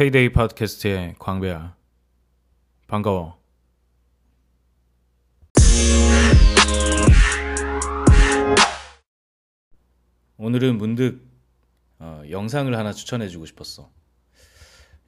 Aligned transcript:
K-데이 0.00 0.32
팟캐스트의 0.32 1.16
광배야. 1.18 1.76
반가워. 2.86 3.38
오늘은 10.38 10.78
문득 10.78 11.22
어, 11.98 12.22
영상을 12.30 12.74
하나 12.74 12.94
추천해주고 12.94 13.44
싶었어. 13.44 13.90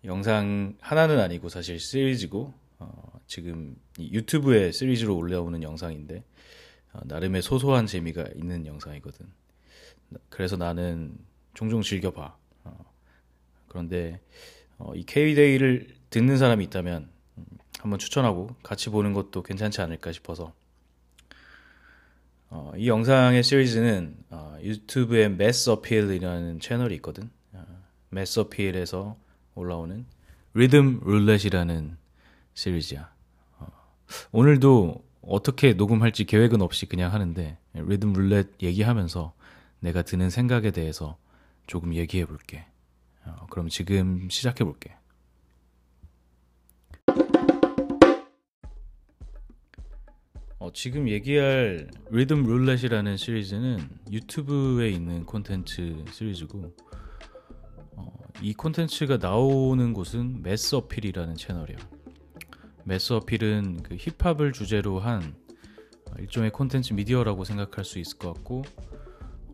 영상 0.04 0.76
하나는 0.82 1.20
아니고 1.20 1.48
사실 1.48 1.80
시리즈고 1.80 2.52
어, 2.79 3.18
지금 3.27 3.74
유튜브에 3.98 4.72
시리즈로 4.72 5.16
올라오는 5.16 5.62
영상인데 5.62 6.22
어, 6.93 7.00
나름의 7.04 7.40
소소한 7.40 7.86
재미가 7.86 8.27
있는 8.34 8.66
영상이거든. 8.66 9.27
그래서 10.29 10.59
나는 10.59 11.16
종종 11.54 11.80
즐겨봐. 11.80 12.36
어, 12.64 12.93
그런데 13.68 14.20
어, 14.79 14.95
이 14.95 15.04
K-데이를 15.04 15.89
듣는 16.11 16.36
사람이 16.36 16.64
있다면 16.64 17.08
음, 17.39 17.44
한번 17.79 17.99
추천하고 17.99 18.54
같이 18.63 18.90
보는 18.90 19.13
것도 19.13 19.43
괜찮지 19.43 19.80
않을까 19.80 20.13
싶어서 20.13 20.53
어, 22.54 22.71
이 22.77 22.86
영상의 22.86 23.43
시리즈는 23.43 24.14
어, 24.29 24.58
유튜브에 24.63 25.30
매스 25.30 25.71
어필이라는 25.71 26.61
채널이 26.61 26.94
있거든. 26.96 27.30
어, 27.53 27.64
매스 28.11 28.40
어필에서 28.40 29.16
올라오는 29.54 30.04
리듬 30.53 31.00
룰렛이라는 31.02 31.96
시리즈야. 32.52 33.11
어, 33.58 33.66
오늘도 34.33 35.02
어떻게 35.22 35.72
녹음할지 35.72 36.27
계획은 36.27 36.61
없이 36.61 36.84
그냥 36.84 37.14
하는데 37.14 37.56
리듬 37.72 38.12
룰렛 38.12 38.62
얘기하면서 38.62 39.33
내가 39.80 40.02
드는 40.02 40.28
생각에 40.28 40.72
대해서 40.72 41.16
조금 41.66 41.94
얘기해 41.94 42.27
볼게. 42.27 42.66
어, 43.25 43.47
그럼 43.50 43.69
지금 43.69 44.28
시작해 44.28 44.64
볼게. 44.64 44.94
어, 50.58 50.72
지금 50.72 51.08
얘기할 51.08 51.91
리듬 52.11 52.44
룰렛이라는 52.44 53.16
시리즈는 53.16 53.78
유튜브에 54.12 54.91
있는 54.91 55.27
콘텐츠 55.27 56.05
시리즈고 56.12 56.72
어, 57.96 58.12
이 58.41 58.55
콘텐츠가 58.55 59.16
나오는 59.16 59.92
곳은 59.92 60.42
매스 60.42 60.77
어필이라는 60.77 61.34
채널이야. 61.34 61.78
매스 62.84 63.12
어필은 63.12 63.83
그 63.83 63.96
힙합을 63.96 64.52
주제로 64.52 65.00
한 65.00 65.34
일종의 66.18 66.50
콘텐츠 66.50 66.92
미디어라고 66.92 67.44
생각할 67.44 67.84
수 67.84 67.98
있을 67.98 68.18
것 68.18 68.33
같고 68.34 68.62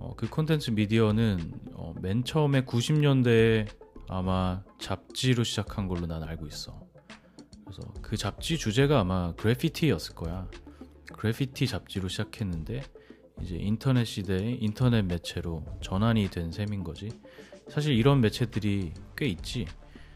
어, 0.00 0.14
그 0.16 0.28
콘텐츠 0.28 0.70
미디어는 0.70 1.52
어, 1.74 1.94
맨 2.00 2.24
처음에 2.24 2.64
90년대에 2.64 3.68
아마 4.08 4.62
잡지로 4.78 5.44
시작한 5.44 5.88
걸로 5.88 6.06
난 6.06 6.22
알고 6.22 6.46
있어. 6.46 6.80
그래서 7.64 7.82
그 8.00 8.16
잡지 8.16 8.56
주제가 8.56 9.00
아마 9.00 9.34
그래피티였을 9.34 10.14
거야. 10.14 10.48
그래피티 11.12 11.66
잡지로 11.66 12.08
시작했는데 12.08 12.82
이제 13.42 13.56
인터넷 13.56 14.04
시대에 14.04 14.56
인터넷 14.60 15.02
매체로 15.02 15.64
전환이 15.82 16.30
된 16.30 16.50
셈인 16.50 16.84
거지. 16.84 17.10
사실 17.68 17.94
이런 17.94 18.20
매체들이 18.20 18.92
꽤 19.16 19.26
있지. 19.26 19.66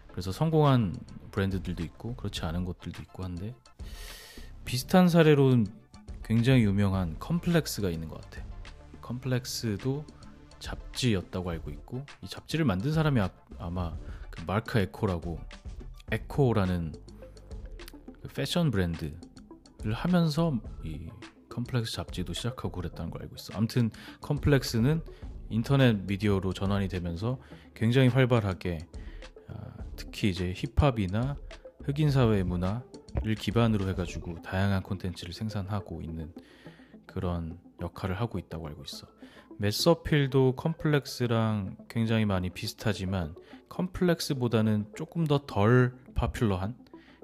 그래서 0.09 0.33
성공한 0.33 0.95
브랜드들도 1.31 1.83
있고 1.85 2.15
그렇지 2.17 2.45
않은 2.45 2.65
것들도 2.65 3.03
있고 3.03 3.25
한데 3.25 3.55
비슷한 4.65 5.09
사례로 5.09 5.65
굉장히 6.25 6.63
유명한 6.63 7.19
Complex가 7.19 7.91
있는 7.91 8.09
것 8.09 8.21
같아. 8.21 8.52
Complex도 9.13 10.05
잡지였다고 10.59 11.51
알고 11.51 11.71
있고 11.71 12.05
이 12.23 12.29
잡지를 12.29 12.65
만든 12.65 12.93
사람이 12.93 13.21
아, 13.21 13.31
마 13.71 13.97
그 14.33 14.43
Marc 14.47 14.79
Ecko라고 14.79 15.39
Ecko라는 16.11 16.95
그 18.23 18.29
패션 18.35 18.71
브랜드 18.71 19.15
를 19.83 19.93
하면서 19.95 20.59
이 20.85 21.09
컴플렉스 21.49 21.93
잡지도 21.93 22.33
시작하고 22.33 22.71
그랬다는 22.71 23.11
걸 23.11 23.23
알고 23.23 23.35
있어. 23.35 23.53
아무튼 23.57 23.91
Complex는 24.21 25.03
인터넷 25.51 25.97
미디어로 26.07 26.53
전환이 26.53 26.87
되면서 26.89 27.39
굉장히 27.75 28.09
활발하게 28.09 28.79
아, 29.49 29.75
특히 29.97 30.31
이제 30.31 30.55
힙합이나 30.57 31.37
흑인 31.85 32.13
사회 32.13 32.45
문화를 32.45 33.35
기반으로 33.37 33.89
해가지고 33.89 34.41
다양한 34.43 34.83
콘텐츠를 34.85 35.35
생산하고 35.35 36.01
있는 36.01 36.33
그런 37.13 37.59
역할을 37.81 38.21
하고 38.21 38.39
있다고 38.39 38.67
알고 38.69 38.83
있어. 38.85 39.07
메서필도 39.59 40.57
컴플렉스랑 40.57 41.77
굉장히 41.89 42.25
많이 42.25 42.51
비슷하지만 42.51 43.35
컴플렉스보다는 43.69 44.87
조금 44.97 45.27
더 45.27 45.47
덜 45.47 45.95
파퓰러한 46.15 46.77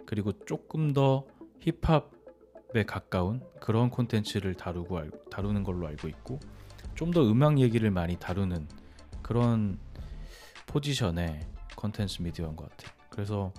그리고 0.06 0.32
조금 0.44 0.93
더 0.93 1.26
힙합 1.60 2.19
에 2.75 2.82
가까운 2.82 3.43
그런 3.62 3.88
콘텐츠를 3.88 4.53
다루고 4.54 5.00
다루는 5.31 5.65
걸로 5.65 5.87
알고 5.87 6.06
있고 6.09 6.38
좀 6.94 7.12
더 7.12 7.22
음악 7.22 7.59
얘기를 7.60 7.91
많이 7.91 8.16
다루는 8.16 8.69
그런 9.22 9.78
포지션의 10.66 11.47
콘텐츠 11.76 12.20
미디어인 12.20 12.56
것 12.56 12.69
같아. 12.69 12.93
그래서 13.09 13.55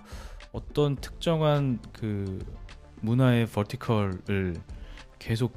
어떤 0.52 0.94
특정한 0.94 1.80
그 1.92 2.38
문화의 3.00 3.46
버티컬을 3.46 4.54
계속 5.18 5.54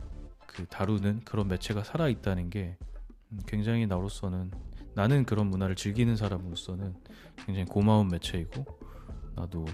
그 0.54 0.66
다루는 0.68 1.22
그런 1.26 1.48
매체가 1.48 1.84
살아 1.84 2.08
있다는 2.08 2.50
게 2.50 2.78
굉장히 3.48 3.88
나로서는 3.88 4.52
나는 4.96 5.26
그런 5.26 5.48
문화를 5.48 5.76
즐기는 5.76 6.16
사람으로서는 6.16 6.94
굉장히 7.46 7.66
고마운 7.66 8.08
매체이고 8.10 8.66
나도 9.36 9.66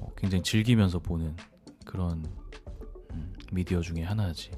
어, 0.00 0.08
굉장히 0.16 0.42
즐기면서 0.42 0.98
보는 0.98 1.34
그런 1.86 2.22
미디어 3.52 3.80
중에 3.80 4.02
하나지. 4.02 4.50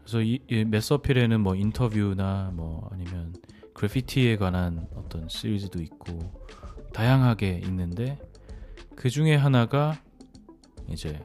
그래서 0.00 0.22
이, 0.22 0.40
이 0.48 0.64
메서필에는 0.64 1.40
뭐 1.40 1.54
인터뷰나 1.54 2.52
뭐 2.54 2.88
아니면 2.92 3.34
그래피티에 3.74 4.36
관한 4.36 4.86
어떤 4.94 5.28
시리즈도 5.28 5.82
있고 5.82 6.18
다양하게 6.92 7.60
있는데 7.64 8.18
그 8.96 9.10
중에 9.10 9.34
하나가 9.36 10.00
이제 10.88 11.22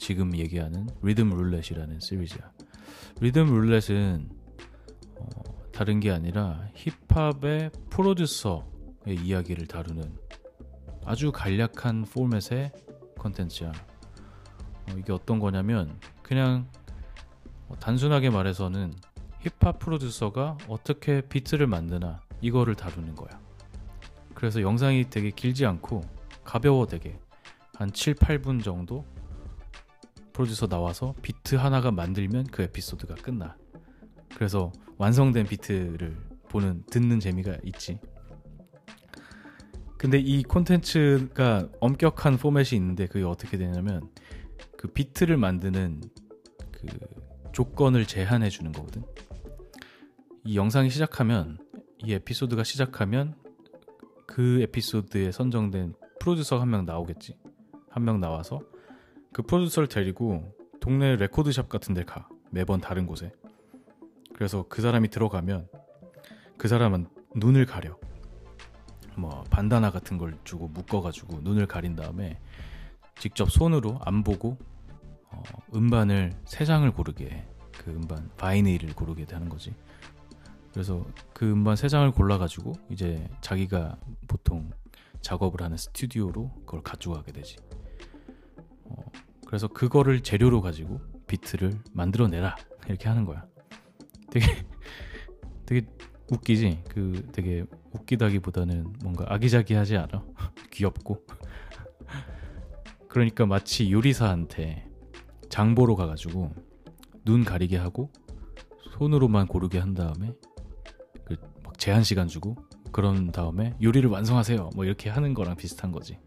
지금 0.00 0.34
얘기하는 0.34 0.88
리듬 1.02 1.28
룰렛이라는 1.28 2.00
시리즈야. 2.00 2.50
리듬 3.20 3.54
룰렛은 3.54 4.30
어, 5.16 5.28
다른 5.72 6.00
게 6.00 6.10
아니라 6.10 6.66
힙합의 6.74 7.70
프로듀서의 7.90 9.16
이야기를 9.22 9.66
다루는 9.66 10.10
아주 11.04 11.30
간략한 11.30 12.06
포맷의 12.06 12.72
컨텐츠야. 13.18 13.68
어, 13.70 14.96
이게 14.96 15.12
어떤 15.12 15.38
거냐면 15.38 16.00
그냥 16.22 16.66
뭐 17.68 17.76
단순하게 17.76 18.30
말해서는 18.30 18.94
힙합 19.40 19.78
프로듀서가 19.78 20.56
어떻게 20.66 21.20
비트를 21.20 21.66
만드나 21.66 22.22
이거를 22.40 22.74
다루는 22.74 23.14
거야. 23.14 23.38
그래서 24.34 24.62
영상이 24.62 25.10
되게 25.10 25.30
길지 25.30 25.66
않고 25.66 26.00
가벼워 26.42 26.86
되게 26.86 27.20
한 27.74 27.92
7, 27.92 28.14
8분 28.14 28.64
정도 28.64 29.04
프로듀서 30.40 30.66
나와서 30.66 31.14
비트 31.20 31.56
하나가 31.56 31.90
만들면 31.90 32.44
그 32.44 32.62
에피소드가 32.62 33.14
끝나. 33.16 33.58
그래서 34.34 34.72
완성된 34.96 35.44
비트를 35.46 36.16
보는 36.48 36.84
듣는 36.90 37.20
재미가 37.20 37.58
있지. 37.64 38.00
근데 39.98 40.18
이 40.18 40.42
콘텐츠가 40.42 41.68
엄격한 41.80 42.38
포맷이 42.38 42.74
있는데 42.76 43.06
그게 43.06 43.22
어떻게 43.22 43.58
되냐면 43.58 44.08
그 44.78 44.88
비트를 44.88 45.36
만드는 45.36 46.00
그 46.72 46.86
조건을 47.52 48.06
제한해 48.06 48.48
주는 48.48 48.72
거거든. 48.72 49.04
이 50.44 50.56
영상이 50.56 50.88
시작하면 50.88 51.58
이 51.98 52.14
에피소드가 52.14 52.64
시작하면 52.64 53.34
그 54.26 54.62
에피소드에 54.62 55.32
선정된 55.32 55.92
프로듀서 56.18 56.58
한 56.58 56.70
명 56.70 56.86
나오겠지. 56.86 57.36
한 57.90 58.04
명 58.04 58.20
나와서 58.20 58.60
그 59.32 59.42
프로듀서를 59.42 59.88
데리고 59.88 60.54
동네 60.80 61.16
레코드샵 61.16 61.68
같은 61.68 61.94
데 61.94 62.04
가. 62.04 62.28
매번 62.50 62.80
다른 62.80 63.06
곳에. 63.06 63.32
그래서 64.34 64.64
그 64.68 64.82
사람이 64.82 65.08
들어가면 65.08 65.68
그 66.56 66.68
사람은 66.68 67.06
눈을 67.36 67.66
가려. 67.66 67.96
뭐 69.16 69.44
반다나 69.50 69.90
같은 69.90 70.18
걸 70.18 70.36
주고 70.44 70.68
묶어 70.68 71.00
가지고 71.00 71.40
눈을 71.42 71.66
가린 71.66 71.94
다음에 71.94 72.40
직접 73.18 73.50
손으로 73.50 73.98
안 74.02 74.24
보고 74.24 74.56
어, 75.30 75.42
음반을 75.74 76.32
세 76.44 76.64
장을 76.64 76.90
고르게 76.90 77.26
해. 77.26 77.46
그 77.72 77.90
음반 77.90 78.30
바이네일을 78.36 78.94
고르게 78.94 79.26
되는 79.26 79.48
거지. 79.48 79.74
그래서 80.72 81.04
그 81.32 81.50
음반 81.50 81.76
세 81.76 81.88
장을 81.88 82.10
골라가지고 82.10 82.72
이제 82.90 83.28
자기가 83.40 83.96
보통 84.26 84.70
작업을 85.20 85.62
하는 85.62 85.76
스튜디오로 85.76 86.50
그걸 86.66 86.82
가져가게 86.82 87.32
되지. 87.32 87.56
어, 88.90 88.96
그래서 89.46 89.68
그거를 89.68 90.20
재료로 90.22 90.60
가지고 90.60 91.00
비트를 91.26 91.72
만들어내라 91.92 92.56
이렇게 92.86 93.08
하는 93.08 93.24
거야. 93.24 93.44
되게 94.30 94.46
되게 95.66 95.86
웃기지. 96.30 96.84
그 96.88 97.26
되게 97.32 97.64
웃기다기보다는 97.92 98.92
뭔가 99.02 99.24
아기자기하지 99.28 99.96
않아. 99.96 100.24
귀엽고. 100.70 101.24
그러니까 103.08 103.46
마치 103.46 103.90
요리사한테 103.90 104.88
장보러 105.48 105.96
가가지고 105.96 106.52
눈 107.24 107.44
가리게 107.44 107.76
하고 107.76 108.12
손으로만 108.98 109.46
고르게 109.48 109.78
한 109.78 109.94
다음에 109.94 110.32
그 111.24 111.36
막 111.64 111.78
제한 111.78 112.02
시간 112.04 112.28
주고 112.28 112.56
그런 112.92 113.30
다음에 113.32 113.74
요리를 113.82 114.08
완성하세요. 114.10 114.70
뭐 114.74 114.84
이렇게 114.84 115.08
하는 115.10 115.34
거랑 115.34 115.56
비슷한 115.56 115.92
거지. 115.92 116.18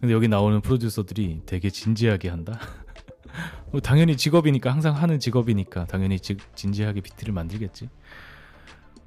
근데 0.00 0.12
여기 0.14 0.28
나오는 0.28 0.60
프로듀서들이 0.60 1.42
되게 1.46 1.70
진지하게 1.70 2.28
한다. 2.28 2.58
뭐 3.70 3.80
당연히 3.80 4.16
직업이니까 4.16 4.72
항상 4.72 4.94
하는 4.94 5.18
직업이니까 5.18 5.86
당연히 5.86 6.20
지, 6.20 6.36
진지하게 6.54 7.00
비트를 7.00 7.32
만들겠지. 7.32 7.88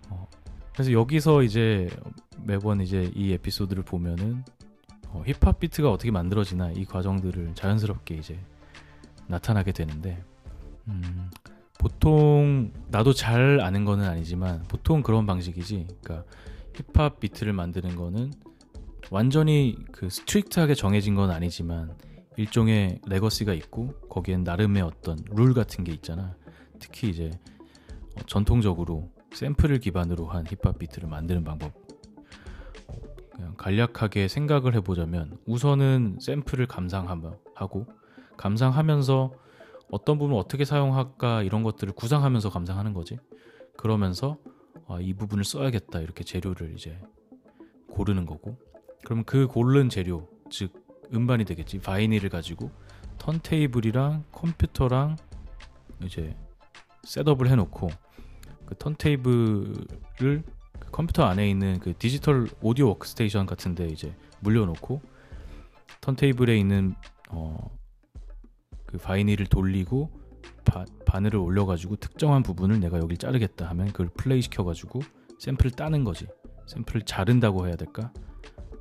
어, 0.10 0.28
그래서 0.74 0.92
여기서 0.92 1.44
이제 1.44 1.90
매번 2.44 2.82
이제 2.82 3.12
이 3.16 3.34
에피소드를 3.34 3.84
보면은 3.84 4.44
어, 5.10 5.24
힙합 5.26 5.60
비트가 5.60 5.92
어떻게 5.92 6.12
만들어지나 6.12 6.72
이 6.72 6.86
과정들을 6.86 7.54
자연스럽게 7.56 8.16
이제 8.16 8.40
나타나게 9.28 9.72
되는데 9.72 10.24
음, 10.88 11.30
보통 11.78 12.72
나도 12.90 13.14
잘 13.14 13.60
아는 13.62 13.86
거는 13.86 14.06
아니지만 14.06 14.64
보통 14.64 15.02
그런 15.02 15.26
방식이지. 15.26 15.88
그러니까 16.02 16.30
힙합 16.74 17.20
비트를 17.20 17.54
만드는 17.54 17.96
거는 17.96 18.34
완전히 19.12 19.78
그 19.92 20.10
strict하게 20.10 20.76
정해진 20.76 21.16
건 21.16 21.32
아니지만 21.32 21.98
일종의 22.38 23.02
레거시가 23.08 23.54
있고 23.54 23.94
거기엔 24.10 24.44
나름의 24.44 24.82
어떤 24.84 25.18
룰 25.32 25.54
같은 25.54 25.84
게 25.84 25.92
있잖아. 25.92 26.36
특히 26.80 27.10
이제 27.10 27.32
어, 28.16 28.22
전통적으로 28.28 29.12
샘플을 29.34 29.80
기반으로 29.80 30.28
한 30.28 30.46
힙합 30.46 30.78
비트를 30.78 31.10
만드는 31.10 31.44
방법. 31.44 31.74
어, 32.88 32.94
그냥 33.32 33.56
간략하게 33.58 34.28
생각을 34.28 34.76
해보자면 34.76 35.38
우선은 35.46 36.20
샘플을 36.22 36.68
감상하고 36.68 37.88
감상하면서 38.38 39.34
어떤 39.92 40.18
부분을 40.20 40.40
어떻게 40.40 40.66
사용할까 40.66 41.44
이런 41.44 41.64
것들을 41.64 41.94
구상하면서 41.94 42.52
감상하는 42.52 42.94
거지. 42.94 43.18
그러면서 43.76 44.38
아, 44.88 45.00
이 45.02 45.14
부분을 45.14 45.44
써야겠다 45.44 46.00
이렇게 46.00 46.24
재료를 46.24 46.74
이제 46.76 47.02
고르는 47.90 48.26
거고. 48.26 48.58
그럼 49.04 49.24
그 49.24 49.48
고른 49.48 49.90
재료 49.90 50.28
즉 50.50 50.74
음반이 51.14 51.46
되겠지. 51.46 51.80
바이닐을 51.80 52.30
가지고 52.30 52.72
턴테이블이랑 53.18 54.26
컴퓨터랑 54.32 55.16
이제 56.04 56.36
setup을 57.04 57.50
해놓고 57.50 57.90
그 58.66 58.76
턴테이블을 58.78 60.44
그 60.80 60.92
컴퓨터 60.92 61.24
안에 61.24 61.50
있는 61.50 61.80
그 61.80 61.94
디지털 61.98 62.48
오디오 62.62 62.88
워크스테이션 62.90 63.46
같은데 63.46 63.88
이제 63.88 64.16
물려놓고 64.42 65.02
턴테이블에 66.02 66.58
있는 66.58 66.96
어 67.30 67.80
그 68.90 68.98
vinyl을 68.98 69.46
돌리고 69.46 70.10
바, 70.66 70.84
바늘을 71.06 71.40
올려가지고 71.40 71.98
특정한 71.98 72.42
부분을 72.42 72.80
내가 72.80 72.98
여기 72.98 73.20
자르겠다 73.20 73.70
하면 73.70 73.88
그걸 73.88 74.10
플레이 74.18 74.42
시켜가지고 74.42 75.02
샘플을 75.38 75.72
따는 75.72 76.04
거지. 76.04 76.26
샘플을 76.66 77.04
자른다고 77.04 77.68
해야 77.68 77.76
될까? 77.76 78.12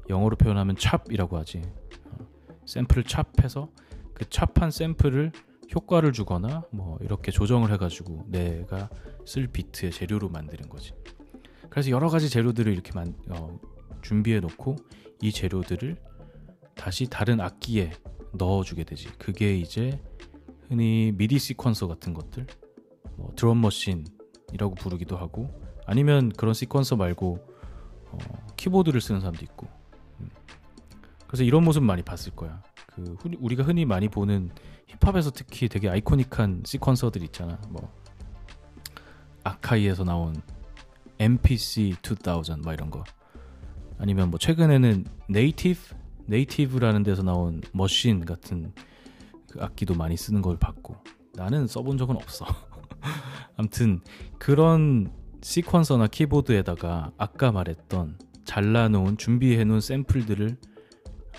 영어로 0.09 0.37
표현하면 0.37 0.77
찹이라고 0.77 1.37
하지. 1.37 1.63
어, 2.11 2.27
샘플을 2.67 3.05
찹해서 3.05 3.71
그 4.15 4.29
찹한 4.29 4.71
샘플을 4.71 5.33
효과를 5.75 6.13
주거나 6.13 6.65
뭐 6.71 6.99
이렇게 7.03 7.31
조정을 7.31 7.73
해가지고 7.73 8.25
내가 8.29 8.89
쓸 9.27 9.47
비트의 9.47 9.93
재료로 9.93 10.29
만드는 10.29 10.69
거지. 10.69 10.93
그래서 11.69 11.91
여러 11.91 12.09
가지 12.09 12.31
재료들을 12.31 12.73
이렇게 12.73 12.93
만, 12.93 13.15
어, 13.31 13.59
준비해 14.01 14.41
놓고 14.41 14.77
이 15.21 15.31
재료들을 15.31 15.97
다시 16.75 17.07
다른 17.11 17.41
악기에 17.41 17.93
넣어주게 18.33 18.85
되지. 18.85 19.09
그게 19.19 19.57
이제 19.57 20.01
흔히 20.69 21.13
미디 21.17 21.37
시퀀서 21.37 21.89
같은 21.89 22.15
것들, 22.15 22.47
뭐 23.17 23.33
드럼 23.37 23.61
머신이라고 23.61 24.75
부르기도 24.79 25.17
하고, 25.17 25.51
아니면 25.87 26.31
그런 26.31 26.53
시퀀서 26.53 26.97
말고 26.97 27.39
어, 28.11 28.19
키보드를 28.57 29.01
쓰는 29.01 29.21
사람도 29.21 29.43
있고. 29.45 29.78
음. 31.29 31.31
그래서 31.31 31.45
이런 31.45 31.65
모습 31.65 31.83
많이 31.83 32.03
봤을 32.03 32.35
거야. 32.35 32.63
그 32.87 33.15
우리가 33.39 33.63
흔히 33.63 33.85
많이 33.85 34.09
보는 34.09 34.51
힙합에서 34.87 35.31
특히 35.31 35.69
되게 35.69 35.89
아이코닉한 35.89 36.63
시퀀서들 36.65 37.23
있잖아. 37.25 37.61
뭐 37.69 37.93
아카이에서 39.45 40.05
나온 40.05 40.35
MPC 41.19 41.97
2000막 42.03 42.73
이런 42.73 42.91
거. 42.91 43.05
아니면 43.99 44.31
뭐 44.31 44.39
최근에는 44.39 45.05
네이티브 45.29 45.95
네이티브라는 46.27 47.03
데서 47.03 47.23
나온 47.23 47.61
머신 47.73 48.25
같은 48.25 48.73
그 49.51 49.63
악기도 49.63 49.95
많이 49.95 50.17
쓰는 50.17 50.43
걸 50.43 50.59
봤고 50.59 50.97
나는 51.35 51.67
써본 51.67 51.99
적은 51.99 52.17
없어. 52.17 52.47
아무튼 53.57 54.01
그런 54.39 55.13
시퀀서나 55.41 56.11
키보드에다가 56.11 57.13
아까 57.17 57.53
말했던 57.53 58.19
잘라놓은 58.45 59.17
준비해놓은 59.19 59.81
샘플들을 59.81 60.57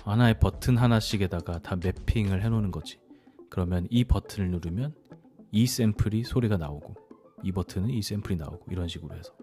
하나의 0.04 0.38
버튼 0.38 0.76
하나씩에다가 0.76 1.60
다 1.60 1.76
매핑을 1.76 2.42
해놓는 2.42 2.70
거지. 2.70 2.98
그러면 3.48 3.86
이 3.90 4.04
버튼을 4.04 4.50
누르면 4.50 4.94
이 5.52 5.66
샘플이 5.66 6.24
소리가 6.24 6.56
나오고 6.56 6.94
이 7.42 7.52
버튼은 7.52 7.90
이 7.90 8.02
샘플이 8.02 8.36
나오고 8.36 8.66
이런 8.70 8.88
식으로 8.88 9.16
해서. 9.16 9.34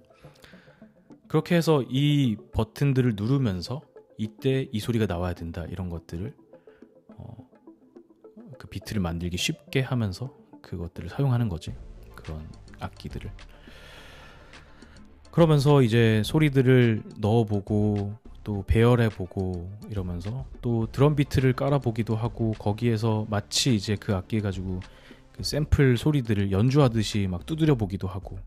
그렇게 1.27 1.55
해서 1.55 1.83
이 1.83 2.37
버튼들을 2.53 3.13
누르면서 3.15 3.81
이때 4.17 4.67
이 4.71 4.79
소리가 4.79 5.05
나와야 5.05 5.33
된다 5.33 5.65
이런 5.69 5.89
것들을 5.89 6.35
어, 7.17 7.49
그 8.57 8.67
비트를 8.67 9.01
만들기 9.01 9.37
쉽게 9.37 9.81
하면서 9.81 10.35
그것들을 10.61 11.09
사용하는 11.09 11.49
거지. 11.49 11.75
그런 12.15 12.49
악기들을. 12.79 13.31
그러면서 15.31 15.81
이제 15.81 16.23
소리들을 16.25 17.03
넣어보고 17.19 18.17
또 18.47 18.63
배열해보고 18.65 19.69
이러면서 19.89 20.45
또 20.61 20.87
드럼 20.89 21.17
비트를 21.17 21.51
깔아보기도 21.51 22.15
하고 22.15 22.53
거기에서 22.53 23.27
마치 23.29 23.75
이제 23.75 23.97
그 23.97 24.15
악기 24.15 24.39
가지고 24.39 24.79
그 25.33 25.43
샘플 25.43 25.97
소리들을 25.97 26.53
연주하듯이 26.53 27.27
막 27.27 27.45
두드려 27.45 27.75
보기도 27.75 28.07
하고. 28.07 28.39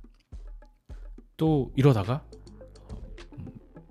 또 1.36 1.70
이러다가 1.76 2.24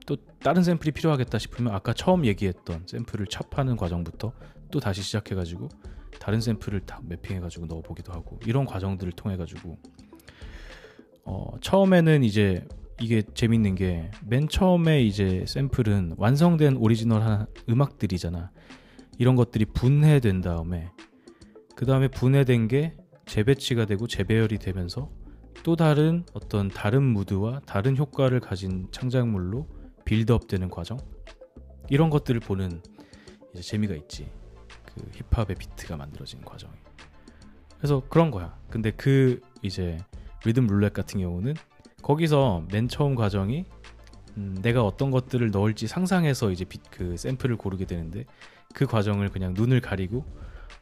또 0.08 0.16
다른 0.40 0.64
샘플이 0.64 0.94
필요하겠다 0.94 1.38
싶으면 1.38 1.76
아까 1.76 1.94
처음 1.94 2.26
얘기했던 2.26 2.88
샘플을 2.88 3.28
chop하는 3.28 3.78
과정부터 3.78 4.34
또 4.72 4.80
다시 4.80 5.04
시작해가지고 5.04 5.70
다른 6.20 6.42
샘플을 6.42 6.88
다 6.88 7.02
매핑해가지고 7.04 7.68
넣어보기도 7.68 8.14
하고 8.14 8.40
이런 8.48 8.66
과정들을 8.66 9.12
통해가지고 9.12 9.78
어, 11.26 11.52
처음에는 11.62 12.24
이제 12.24 12.68
이게 13.02 13.22
재밌는 13.34 13.76
게 13.76 14.12
맨 14.26 14.48
처음에 14.48 15.02
이제 15.04 15.46
샘플은 15.48 16.16
완성된 16.18 16.78
오리지널 16.78 17.48
음악들이잖아. 17.70 18.52
이런 19.18 19.36
것들이 19.36 19.66
분해된 19.66 20.42
다음에 20.42 20.92
그 21.76 21.86
다음에 21.86 22.08
분해된 22.10 22.68
게 22.68 22.96
재배치가 23.26 23.86
되고 23.86 24.08
재배열이 24.08 24.58
되면서 24.58 25.12
또 25.64 25.76
다른 25.76 26.26
어떤 26.34 26.68
다른 26.70 27.04
무드와 27.04 27.62
다른 27.66 27.98
효과를 27.98 28.40
가진 28.40 28.88
창작물로 28.92 29.68
빌드업 30.06 30.48
되는 30.48 30.70
과정? 30.70 30.98
이런 31.90 32.10
것들을 32.10 32.40
보는 32.40 32.82
이제 33.54 33.62
재미가 33.62 33.96
있지. 33.96 34.30
그 34.86 35.02
힙합의 35.32 35.56
비트가 35.58 35.98
만들어지는 35.98 36.46
과정이. 36.46 36.74
그래서 37.78 38.02
그런 38.10 38.32
거야. 38.32 38.58
근데 38.70 38.92
그 38.92 39.42
이제 39.62 39.98
리듬 40.46 40.68
룰렛 40.68 40.94
같은 40.94 41.20
경우는 41.20 41.56
거기서 42.02 42.66
맨 42.72 42.88
처음 42.88 43.16
과정이 43.16 43.66
음, 44.38 44.58
내가 44.62 44.84
어떤 44.86 45.12
것들을 45.12 45.52
넣을지 45.52 45.88
상상해서 45.88 46.52
이제 46.52 46.66
비, 46.66 46.80
그 46.92 47.18
샘플을 47.18 47.58
고르게 47.58 47.86
되는데 47.86 48.26
그 48.74 48.86
과정을 48.86 49.30
그냥 49.30 49.54
눈을 49.54 49.82
가리고 49.82 50.26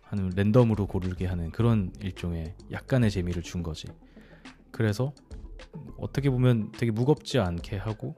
하는 0.04 0.30
랜덤으로 0.36 0.88
고르게 0.88 1.26
하는 1.26 1.52
그런 1.52 1.92
일종의 2.02 2.56
약간의 2.72 3.12
재미를 3.12 3.42
준 3.42 3.64
거지. 3.64 3.88
그래서 4.72 5.14
어떻게 5.98 6.30
보면 6.30 6.72
되게 6.72 6.92
무겁지 6.92 7.40
않게 7.40 7.78
하고 7.78 8.16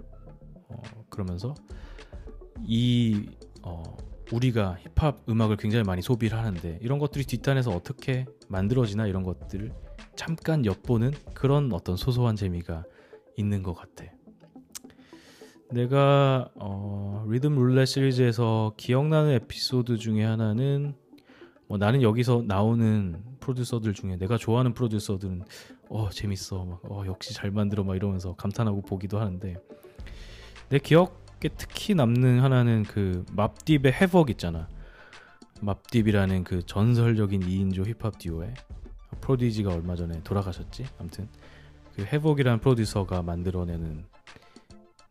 어, 0.68 0.82
그러면서 1.10 1.56
이 2.64 3.30
어, 3.64 3.84
우리가 4.32 4.78
힙합 4.82 5.28
음악을 5.28 5.58
굉장히 5.58 5.84
많이 5.84 6.02
소비를 6.02 6.38
하는데 6.38 6.78
이런 6.82 7.00
것들이 7.00 7.24
뒷단에서 7.26 7.72
어떻게 7.72 8.26
만들어지나 8.48 9.08
이런 9.08 9.24
것들을 9.24 9.74
잠깐 10.20 10.66
엿보는 10.66 11.14
그런 11.34 11.72
어떤 11.72 11.96
소소한 11.96 12.36
재미가 12.36 12.84
있는 13.38 13.64
것 13.64 13.74
같아. 13.74 14.04
내가 15.72 16.50
어, 16.56 17.24
리듬 17.30 17.56
룰렛 17.56 17.88
시리즈에서 17.88 18.74
기억나는 18.76 19.32
에피소드 19.36 19.98
중에 19.98 20.26
하나는 20.26 20.94
뭐 21.70 21.78
나는 21.78 22.02
여기서 22.02 22.44
나오는 22.46 23.24
프로듀서들 23.40 23.94
중에 23.94 24.18
내가 24.18 24.36
좋아하는 24.36 24.74
프로듀서들은 24.74 25.44
어 25.88 26.10
재밌어. 26.10 26.66
막 26.66 26.82
어 26.84 27.06
역시 27.06 27.34
잘 27.34 27.50
만들어. 27.52 27.86
막 27.86 27.96
이러면서 27.96 28.36
감탄하고 28.36 28.82
보기도 28.82 29.22
하는데 29.22 29.56
내 30.68 30.80
기억에 30.80 31.48
특히 31.56 31.96
남는 31.96 32.42
하나는 32.42 32.84
그 32.84 33.24
맙딥의 33.32 33.94
해벅 33.94 34.32
있잖아. 34.32 34.68
맙딥이라는 35.62 36.44
그 36.44 36.62
전설적인 36.66 37.40
2인조 37.40 37.88
힙합 37.88 38.20
듀오에 38.20 38.54
프로디지가 39.22 39.74
얼마 39.74 39.96
전에 39.96 40.22
돌아가셨지? 40.24 40.86
아무튼 40.98 41.28
그 41.96 42.04
해벅이라는 42.04 42.60
프로듀서가 42.60 43.22
만들어내는 43.22 44.06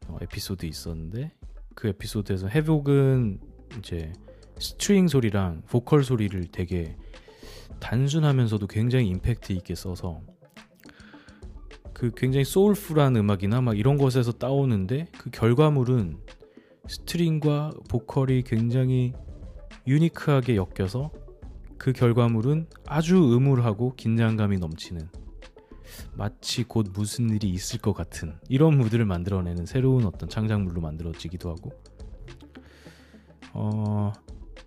어, 0.09 0.19
에피소드 0.23 0.67
있었는데 0.67 1.33
그 1.75 1.89
에피소드에서 1.89 2.49
해벅은 2.49 3.41
이제 3.79 4.13
스트링 4.59 5.09
소리랑 5.09 5.63
보컬 5.69 6.03
소리를 6.03 6.49
되게 6.51 6.97
단순하면서도 7.81 8.67
굉장히 8.67 9.09
임팩트 9.09 9.53
있게 9.53 9.75
써서 9.75 10.21
그 11.93 12.13
굉장히 12.17 12.45
soulful한 12.45 13.17
음악이나 13.17 13.61
막 13.61 13.79
이런 13.79 13.97
곳에서 13.97 14.33
따오는데 14.33 15.07
그 15.19 15.31
결과물은 15.31 16.19
스트링과 16.87 17.73
보컬이 17.89 18.43
굉장히 18.43 19.13
unique하게 19.87 20.57
엮여서 20.57 21.11
그 21.79 21.93
결과물은 21.93 22.67
아주 22.87 23.17
음울하고 23.17 23.95
긴장감이 23.95 24.59
넘치는 24.59 25.09
마치 26.15 26.65
곧 26.65 26.89
무슨 26.93 27.31
일이 27.31 27.49
있을 27.49 27.81
것 27.81 27.93
같은 27.93 28.37
이런 28.49 28.77
무드를 28.77 29.05
만들어내는 29.05 29.67
새로운 29.67 30.05
어떤 30.05 30.29
창작물로 30.29 30.81
만들어지기도 30.81 31.51
하고 31.51 31.71
어 33.53 34.13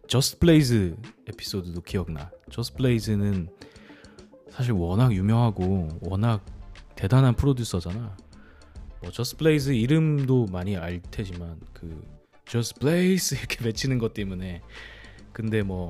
저스트 0.07 0.39
블레이즈 0.39 0.97
에피소드도 1.27 1.81
기억나. 1.83 2.31
저스트 2.51 2.75
블레이즈는 2.75 3.47
사실 4.49 4.73
워낙 4.73 5.13
유명하고 5.13 5.87
워낙 6.01 6.45
대단한 6.95 7.33
프로듀서잖아. 7.33 8.17
뭐 9.01 9.11
저스트 9.11 9.37
블레이즈 9.37 9.71
이름도 9.71 10.47
많이 10.47 10.75
알 10.75 11.01
테지만 11.01 11.61
그 11.73 12.05
저스트 12.45 12.81
블레이즈 12.81 13.35
이렇게 13.39 13.63
외치는 13.63 13.99
것 13.99 14.13
때문에 14.13 14.61
근데 15.31 15.63
뭐 15.63 15.89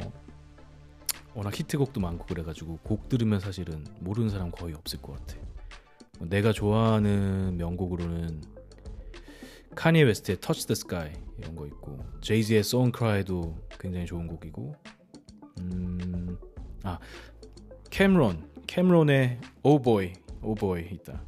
워낙 1.33 1.57
히트곡도 1.57 1.99
많고 2.01 2.25
그래가지고 2.25 2.79
곡 2.83 3.09
들으면 3.09 3.39
사실은 3.39 3.85
모르는 3.99 4.29
사람 4.29 4.51
거의 4.51 4.73
없을 4.73 5.01
것 5.01 5.17
같아. 5.17 5.37
뭐 6.19 6.27
내가 6.27 6.51
좋아하는 6.51 7.57
명곡으로는 7.57 8.41
카니에 9.75 10.03
웨스트의 10.03 10.37
Touch 10.39 10.67
the 10.67 10.73
Sky 10.73 11.13
이런 11.37 11.55
거 11.55 11.65
있고 11.65 11.97
제이지의 12.21 12.59
Song 12.59 12.95
Cry도 12.95 13.55
굉장히 13.79 14.05
좋은 14.05 14.27
곡이고 14.27 14.75
음, 15.61 16.37
아 16.83 16.99
캠론 17.89 18.49
캠론의 18.67 19.39
Oh 19.63 19.81
Boy 19.81 20.13
Oh 20.43 20.55
Boy 20.59 20.87
있다 20.91 21.23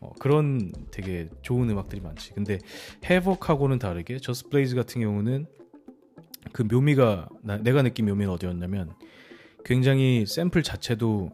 어, 0.00 0.12
그런 0.20 0.72
되게 0.90 1.28
좋은 1.42 1.68
음악들이 1.70 2.00
많지 2.00 2.34
근데 2.34 2.58
해벅하고는 3.04 3.78
다르게 3.78 4.18
저스 4.18 4.48
블레이즈 4.48 4.76
같은 4.76 5.00
경우는 5.00 5.46
그 6.52 6.62
묘미가 6.62 7.28
나, 7.42 7.56
내가 7.58 7.82
느낀 7.82 8.06
묘미는 8.06 8.32
어디였냐면 8.32 8.94
굉장히 9.64 10.24
샘플 10.26 10.62
자체도 10.62 11.30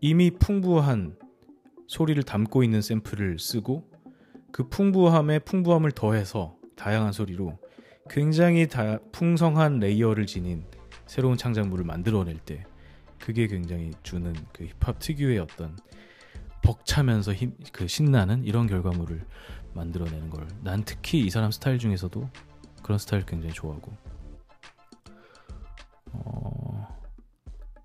이미 0.00 0.30
풍부한 0.30 1.16
소리를 1.86 2.20
담고 2.22 2.62
있는 2.64 2.82
샘플을 2.82 3.38
쓰고 3.38 3.88
그 4.52 4.68
풍부함에 4.68 5.40
풍부함을 5.40 5.92
더해서 5.92 6.56
다양한 6.76 7.12
소리로 7.12 7.58
굉장히 8.08 8.68
다 8.68 8.98
풍성한 9.12 9.78
layer를 9.78 10.26
지닌 10.26 10.64
새로운 11.06 11.36
창작물을 11.36 11.84
만들어낼 11.84 12.38
때 12.38 12.64
그게 13.18 13.46
굉장히 13.46 13.92
주는 14.02 14.34
그 14.52 14.64
힙합 14.64 14.98
특유의 14.98 15.38
어떤 15.38 15.76
벅차면서 16.62 17.32
힘, 17.32 17.56
그 17.72 17.86
신나는 17.86 18.44
이런 18.44 18.66
결과물을 18.66 19.24
만들어내는 19.74 20.30
걸 20.30 20.46
난 20.62 20.82
특히 20.84 21.20
이 21.20 21.30
사람 21.30 21.50
스타일 21.50 21.78
중에서도 21.78 22.28
그런 22.82 22.98
스타일 22.98 23.24
굉장히 23.24 23.54
좋아하고 23.54 23.92
어, 26.12 26.45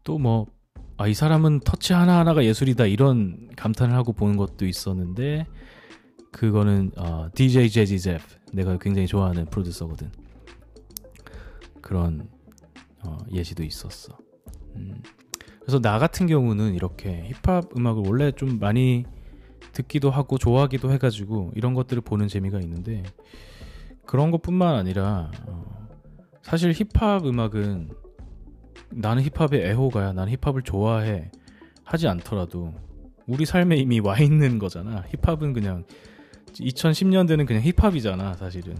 또 0.03 0.17
뭐 0.17 0.47
아, 1.01 1.07
이 1.07 1.15
사람은 1.15 1.61
터치 1.61 1.93
하나하나가 1.93 2.45
예술이다 2.45 2.85
이런 2.85 3.49
감탄을 3.55 3.95
하고 3.95 4.13
보는 4.13 4.37
것도 4.37 4.67
있었는데 4.67 5.47
그거는 6.31 6.91
어, 6.95 7.27
DJ 7.33 7.71
제지 7.71 7.99
제프 7.99 8.23
내가 8.53 8.77
굉장히 8.77 9.07
좋아하는 9.07 9.47
프로듀서거든 9.47 10.11
그런 11.81 12.29
어, 13.03 13.17
예시도 13.31 13.63
있었어 13.63 14.15
음. 14.75 15.01
그래서 15.59 15.79
나 15.79 15.97
같은 15.97 16.27
경우는 16.27 16.75
이렇게 16.75 17.27
힙합 17.29 17.75
음악을 17.75 18.03
원래 18.05 18.31
좀 18.31 18.59
많이 18.59 19.05
듣기도 19.71 20.11
하고 20.11 20.37
좋아하기도 20.37 20.91
해가지고 20.91 21.51
이런 21.55 21.73
것들을 21.73 21.99
보는 22.03 22.27
재미가 22.27 22.59
있는데 22.59 23.01
그런 24.05 24.29
것뿐만 24.29 24.75
아니라 24.75 25.31
어, 25.47 25.65
사실 26.43 26.73
힙합 26.73 27.25
음악은 27.25 27.89
나는 28.91 29.23
힙합의 29.23 29.65
애호가야. 29.69 30.13
나는 30.13 30.33
힙합을 30.33 30.61
좋아해. 30.63 31.31
하지 31.83 32.07
않더라도 32.07 32.73
우리 33.27 33.45
삶에 33.45 33.77
이미 33.77 33.99
와 33.99 34.17
있는 34.19 34.59
거잖아. 34.59 35.03
힙합은 35.23 35.53
그냥 35.53 35.83
2010년대는 36.53 37.45
그냥 37.45 37.63
힙합이잖아 37.63 38.33
사실은. 38.35 38.75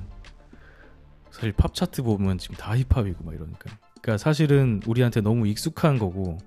사실 1.29 1.53
팝 1.53 1.73
차트 1.73 2.03
보면 2.03 2.37
지금 2.37 2.55
다 2.55 2.75
힙합이고 2.75 3.23
막 3.23 3.33
이러니까. 3.33 3.77
그러니까 4.01 4.17
사실은 4.17 4.81
우리한테 4.85 5.21
너무 5.21 5.47
익숙한 5.47 5.97
거고 5.97 6.37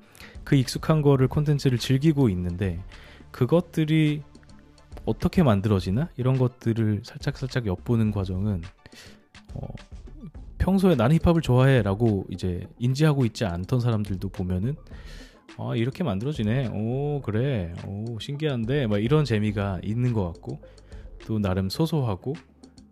그 0.43 0.57
익숙한 0.57 1.03
거를 1.03 1.29
콘텐츠를 1.29 1.79
즐기고 1.79 2.29
있는데 2.29 2.81
그것들이 3.31 4.23
어떻게 5.05 5.43
만들어지나? 5.43 6.09
이런 6.17 6.39
것들을 6.39 7.03
살짝 7.05 7.37
살짝 7.37 7.67
엿보는 7.67 8.11
과정은 8.11 8.63
어, 9.55 9.67
평소에 10.65 10.95
나는 10.95 11.19
힙합을 11.19 11.43
좋아해라고 11.43 12.25
이제 12.31 12.67
인지하고 12.79 13.27
있지 13.27 13.45
않던 13.45 13.81
사람들도 13.81 14.31
보면은 14.31 14.77
아 15.59 15.77
이렇게 15.77 16.03
만들어지네 16.03 16.69
오 16.69 17.21
그래 17.21 17.75
오 17.87 18.19
신기한데 18.19 18.87
막 18.87 18.97
이런 18.97 19.27
재미가 19.27 19.81
있는 19.83 20.15
것 20.15 20.25
같고 20.33 20.63
또 21.27 21.39
나름 21.39 21.69
소소하고 21.69 22.33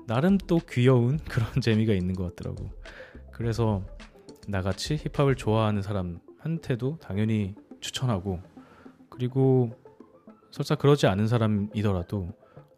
나름 0.07 0.37
또 0.37 0.61
귀여운 0.69 1.17
그런 1.25 1.49
재미가 1.63 1.95
있는 1.95 2.15
것 2.15 2.37
같더라고. 2.37 2.71
그래서 3.33 3.83
나같이 4.47 4.99
힙합을 4.99 5.37
좋아하는 5.37 5.81
사람한테도 5.81 6.99
당연히 7.01 7.55
추천하고 7.81 8.41
그리고 9.09 9.71
설사 10.51 10.75
그러지 10.75 11.07
않은 11.07 11.27
사람이더라도 11.27 12.29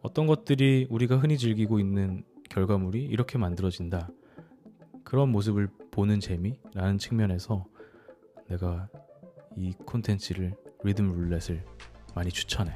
어떤 0.01 0.25
것들이 0.25 0.87
우리가 0.89 1.17
흔히 1.17 1.37
즐기고 1.37 1.81
있는 1.81 2.23
결과물이 2.49 3.03
이렇게 3.03 3.37
만들어진다. 3.37 4.09
그런 5.05 5.29
모습을 5.29 5.69
보는 5.91 6.19
재미라는 6.19 6.97
측면에서 6.97 7.65
내가 8.49 8.89
이 9.55 9.71
콘텐츠를 9.85 10.55
리듬 10.83 11.13
룰렛을 11.13 11.63
많이 12.15 12.29
추천해. 12.31 12.73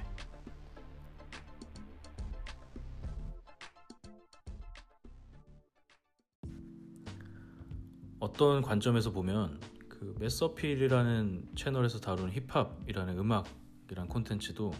어떤 8.20 8.62
관점에서 8.62 9.12
보면 9.12 9.60
그 9.90 10.16
메서필이라는 10.20 11.50
채널에서 11.56 12.00
다루는 12.00 12.32
힙합이라는 12.32 13.18
음악이란 13.18 14.08
콘텐츠도 14.08 14.72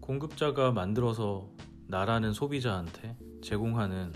공급자가 0.00 0.72
만들어서 0.72 1.50
나라는 1.88 2.32
소비자한테 2.32 3.16
제공하는 3.42 4.12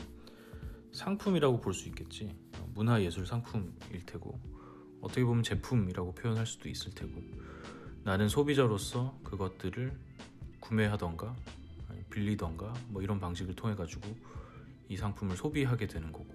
상품이라고 0.94 1.60
볼 1.60 1.74
수 1.74 1.88
있겠지 1.88 2.30
문화예술 2.74 3.26
상품일 3.26 4.06
테고 4.06 4.40
어떻게 5.00 5.24
보면 5.24 5.42
제품이라고 5.42 6.14
표현할 6.14 6.46
수도 6.46 6.68
있을 6.68 6.94
테고 6.94 7.22
나는 8.02 8.28
소비자로서 8.28 9.18
그것들을 9.22 9.92
구매하던가 10.60 11.36
빌리던가 12.10 12.72
뭐 12.88 13.02
이런 13.02 13.20
방식을 13.20 13.54
통해 13.54 13.74
가지고 13.74 14.16
이 14.88 14.96
상품을 14.96 15.36
소비하게 15.36 15.86
되는 15.86 16.12
거고 16.12 16.32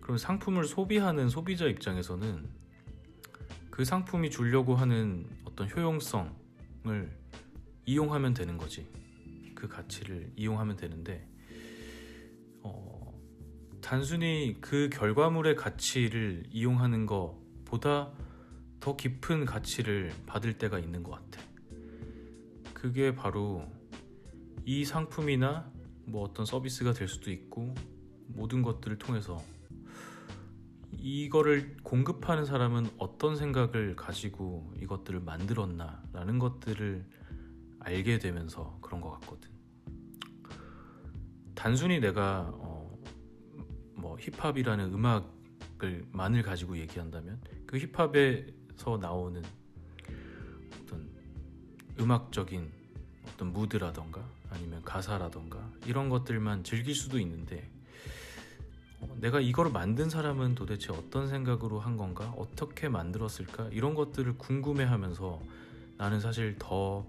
그럼 0.00 0.18
상품을 0.18 0.64
소비하는 0.64 1.28
소비자 1.28 1.66
입장에서는 1.66 2.48
그 3.70 3.84
상품이 3.84 4.30
주려고 4.30 4.74
하는 4.74 5.28
어떤 5.44 5.68
효용성을 5.68 6.32
이용하면 7.86 8.32
되는 8.32 8.56
거지. 8.56 8.86
그 9.54 9.68
가치를 9.68 10.32
이용하면 10.36 10.76
되는데, 10.76 11.28
어, 12.74 13.20
단순히 13.80 14.56
그 14.60 14.88
결과물의 14.92 15.56
가치를 15.56 16.44
이용하는 16.50 17.06
것보다 17.06 18.12
더 18.80 18.96
깊은 18.96 19.44
가치를 19.44 20.12
받을 20.26 20.58
때가 20.58 20.78
있는 20.78 21.02
것 21.02 21.12
같아. 21.12 21.44
그게 22.74 23.14
바로 23.14 23.64
이 24.64 24.84
상품이나 24.84 25.70
뭐 26.04 26.22
어떤 26.22 26.46
서비스가 26.46 26.92
될 26.92 27.08
수도 27.08 27.30
있고 27.30 27.74
모든 28.28 28.62
것들을 28.62 28.98
통해서 28.98 29.42
이거를 30.98 31.76
공급하는 31.82 32.44
사람은 32.44 32.88
어떤 32.98 33.36
생각을 33.36 33.96
가지고 33.96 34.72
이것들을 34.80 35.20
만들었나라는 35.20 36.38
것들을 36.38 37.04
알게 37.80 38.18
되면서 38.18 38.78
그런 38.82 39.00
것 39.00 39.10
같거든. 39.12 39.55
단순히 41.66 41.98
내가 41.98 42.48
어, 42.58 42.96
뭐 43.96 44.16
힙합이라는 44.20 44.94
음악을 44.94 46.06
만을 46.12 46.42
가지고 46.42 46.78
얘기한다면 46.78 47.40
그 47.66 47.76
힙합에서 47.76 48.98
나오는 49.00 49.42
어떤 50.80 51.10
음악적인 51.98 52.70
어떤 53.26 53.52
무드라던가 53.52 54.24
아니면 54.50 54.80
가사라던가 54.84 55.68
이런 55.86 56.08
것들만 56.08 56.62
즐길 56.62 56.94
수도 56.94 57.18
있는데 57.18 57.68
어, 59.00 59.16
내가 59.20 59.40
이걸 59.40 59.68
만든 59.68 60.08
사람은 60.08 60.54
도대체 60.54 60.92
어떤 60.92 61.26
생각으로 61.26 61.80
한 61.80 61.96
건가? 61.96 62.32
어떻게 62.38 62.88
만들었을까? 62.88 63.70
이런 63.72 63.96
것들을 63.96 64.38
궁금해 64.38 64.84
하면서 64.84 65.42
나는 65.98 66.20
사실 66.20 66.54
더 66.60 67.04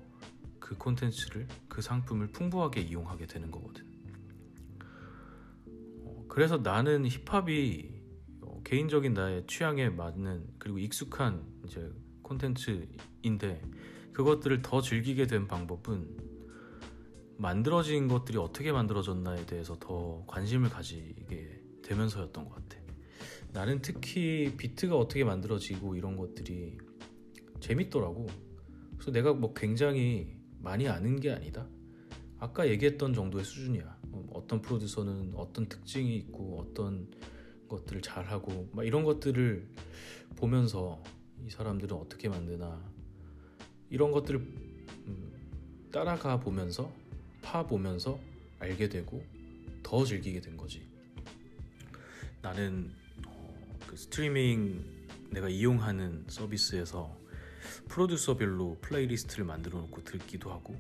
그 0.68 0.76
콘텐츠를 0.76 1.48
그 1.70 1.82
상품을 1.82 2.28
풍부하게 2.28 2.82
이용하게 2.82 3.26
되는 3.26 3.50
거거든. 3.50 3.86
어, 3.86 3.87
그래서 6.38 6.58
나는 6.58 7.04
힙합이 7.08 8.00
어, 8.44 8.62
개인적인 8.64 9.16
나의 9.16 9.48
취향에 9.48 9.90
맞는 9.90 10.46
그리고 10.60 10.78
익숙한 10.78 11.44
이제 11.66 11.92
콘텐츠인데 12.22 13.60
그것들을 14.14 14.62
더 14.62 14.80
즐기게 14.80 15.26
된 15.26 15.48
방법은 15.48 16.16
만들어진 17.38 18.08
것들이 18.08 18.38
어떻게 18.38 18.72
만들어졌나에 18.72 19.48
대해서 19.48 19.80
더 19.80 20.24
관심을 20.28 20.70
가지게 20.70 21.60
되면서였던 21.82 22.46
것 22.46 22.54
같아. 22.54 22.78
나는 23.52 23.82
특히 23.82 24.54
비트가 24.58 24.96
어떻게 24.96 25.24
만들어지고 25.24 25.96
이런 25.96 26.18
것들이 26.18 26.78
재밌더라고. 27.62 28.28
그래서 28.94 29.10
내가 29.10 29.34
뭐 29.34 29.56
굉장히 29.56 30.38
많이 30.60 30.88
아는 30.88 31.20
게 31.20 31.32
아니다. 31.32 31.68
아까 32.40 32.68
얘기했던 32.68 33.14
정도의 33.14 33.44
수준이야. 33.44 33.98
뭐 34.10 34.30
어떤 34.34 34.62
프로듀서는 34.62 35.34
어떤 35.36 35.68
특징이 35.68 36.16
있고 36.18 36.60
어떤 36.60 37.10
것들을 37.68 38.02
잘하고 38.02 38.70
막 38.74 38.86
이런 38.86 39.04
것들을 39.04 39.68
보면서 40.36 41.02
이 41.46 41.50
사람들은 41.50 41.96
어떻게 41.96 42.30
만드나 42.30 42.82
이런 43.90 44.12
것들을 44.12 44.40
음, 44.40 45.90
따라가 45.92 46.40
보면서 46.40 46.92
파 47.42 47.66
보면서 47.66 48.20
알게 48.60 48.90
되고 48.90 49.24
더 49.84 50.04
즐기게 50.04 50.42
된 50.42 50.58
거지. 50.58 50.88
나는 52.42 52.92
어, 53.26 53.78
그 53.88 53.96
스트리밍 53.98 55.08
내가 55.32 55.50
이용하는 55.50 56.26
서비스에서 56.28 57.18
프로듀서별로 57.88 58.78
playlist를 58.82 59.46
만들어 59.46 59.80
놓고 59.80 60.04
듣기도 60.04 60.52
하고 60.52 60.80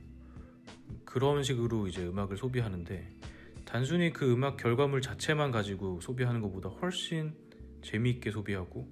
그런 1.05 1.43
식으로 1.43 1.87
이제 1.87 2.05
음악을 2.05 2.37
소비하는데 2.37 3.17
단순히 3.65 4.13
그 4.13 4.31
음악 4.31 4.57
결과물 4.57 5.01
자체만 5.01 5.51
가지고 5.51 5.99
소비하는 6.01 6.41
것보다 6.41 6.69
훨씬 6.69 7.35
재미있게 7.81 8.31
소비하고 8.31 8.89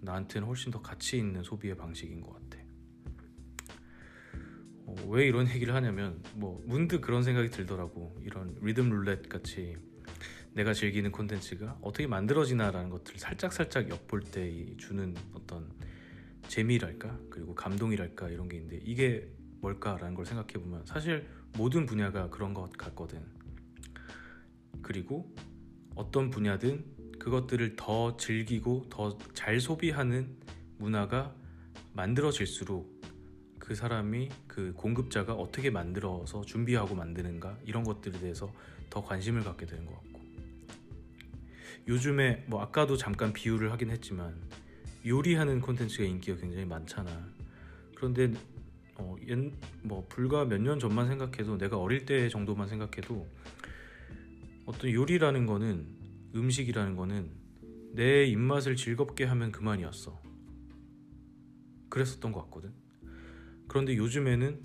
나한테는 0.00 0.48
훨씬 0.48 0.72
더 0.72 0.80
가치 0.80 1.18
있는 1.18 1.42
소비의 1.42 1.76
방식인 1.76 2.20
것 2.20 2.32
같아. 2.32 2.58
어, 4.86 4.94
왜 5.08 5.26
이런 5.26 5.48
얘기를 5.48 5.74
하냐면 5.74 6.22
뭐 6.34 6.62
문득 6.66 7.00
그런 7.00 7.22
생각이 7.22 7.50
들더라고. 7.50 8.18
이런 8.22 8.56
리듬 8.60 8.90
룰렛 8.90 9.28
같이 9.28 9.76
내가 10.54 10.74
즐기는 10.74 11.10
콘텐츠가 11.10 11.78
어떻게 11.80 12.06
만들어지나라는 12.06 12.90
것들을 12.90 13.18
살짝 13.18 13.52
살짝 13.52 13.88
엿볼 13.88 14.20
때 14.20 14.74
주는 14.76 15.14
어떤 15.32 15.70
재미랄까 16.48 17.18
그리고 17.30 17.54
감동이랄까 17.54 18.28
이런 18.28 18.48
게 18.48 18.56
있는데 18.56 18.80
이게 18.84 19.28
뭘까라는 19.62 20.14
걸 20.14 20.26
생각해 20.26 20.52
보면 20.54 20.84
사실 20.84 21.26
모든 21.56 21.86
분야가 21.86 22.28
그런 22.28 22.52
것 22.52 22.70
같거든. 22.76 23.24
그리고 24.82 25.34
어떤 25.94 26.30
분야든 26.30 27.18
그것들을 27.18 27.76
더 27.76 28.16
즐기고 28.16 28.86
더 28.90 29.16
잘 29.32 29.60
소비하는 29.60 30.36
문화가 30.78 31.34
만들어질수록 31.92 33.00
그 33.58 33.74
사람이 33.76 34.28
그 34.48 34.72
공급자가 34.74 35.34
어떻게 35.34 35.70
만들어서 35.70 36.42
준비하고 36.42 36.96
만드는가 36.96 37.58
이런 37.64 37.84
것들에 37.84 38.18
대해서 38.18 38.52
더 38.90 39.02
관심을 39.02 39.44
갖게 39.44 39.66
되는 39.66 39.86
것 39.86 39.94
같고 39.94 40.20
요즘에 41.86 42.44
뭐 42.48 42.60
아까도 42.60 42.96
잠깐 42.96 43.32
비유를 43.32 43.70
하긴 43.72 43.90
했지만 43.90 44.34
요리하는 45.06 45.60
콘텐츠가 45.60 46.04
인기가 46.04 46.36
굉장히 46.38 46.64
많잖아. 46.64 47.10
그런데 47.96 48.32
어, 49.02 49.16
옛, 49.26 49.52
뭐 49.82 50.06
불과 50.08 50.44
몇 50.44 50.58
년 50.60 50.78
전만 50.78 51.08
생각해도 51.08 51.58
내가 51.58 51.76
어릴 51.78 52.06
때 52.06 52.28
정도만 52.28 52.68
생각해도 52.68 53.26
어떤 54.64 54.90
요리라는 54.92 55.44
거는 55.46 55.86
음식이라는 56.34 56.94
거는 56.96 57.30
내 57.94 58.24
입맛을 58.26 58.76
즐겁게 58.76 59.24
하면 59.24 59.50
그만이었어. 59.52 60.22
그랬었던 61.90 62.32
것 62.32 62.42
같거든. 62.44 62.72
그런데 63.68 63.96
요즘에는 63.96 64.60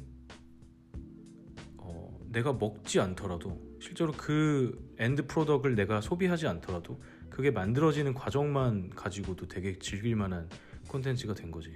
어, 1.78 2.20
내가 2.32 2.54
먹지 2.54 3.00
않더라도 3.00 3.60
실제로 3.82 4.12
그 4.14 4.94
end 4.98 5.28
product을 5.28 5.76
내가 5.76 6.00
소비하지 6.00 6.48
않더라도 6.48 7.02
그게 7.30 7.52
만들어지는 7.52 8.14
과정만 8.14 8.92
가지고도 8.92 9.48
되게 9.48 9.78
즐길 9.80 10.16
만한 10.16 10.48
콘텐츠가 10.88 11.34
된 11.34 11.52
거지. 11.52 11.74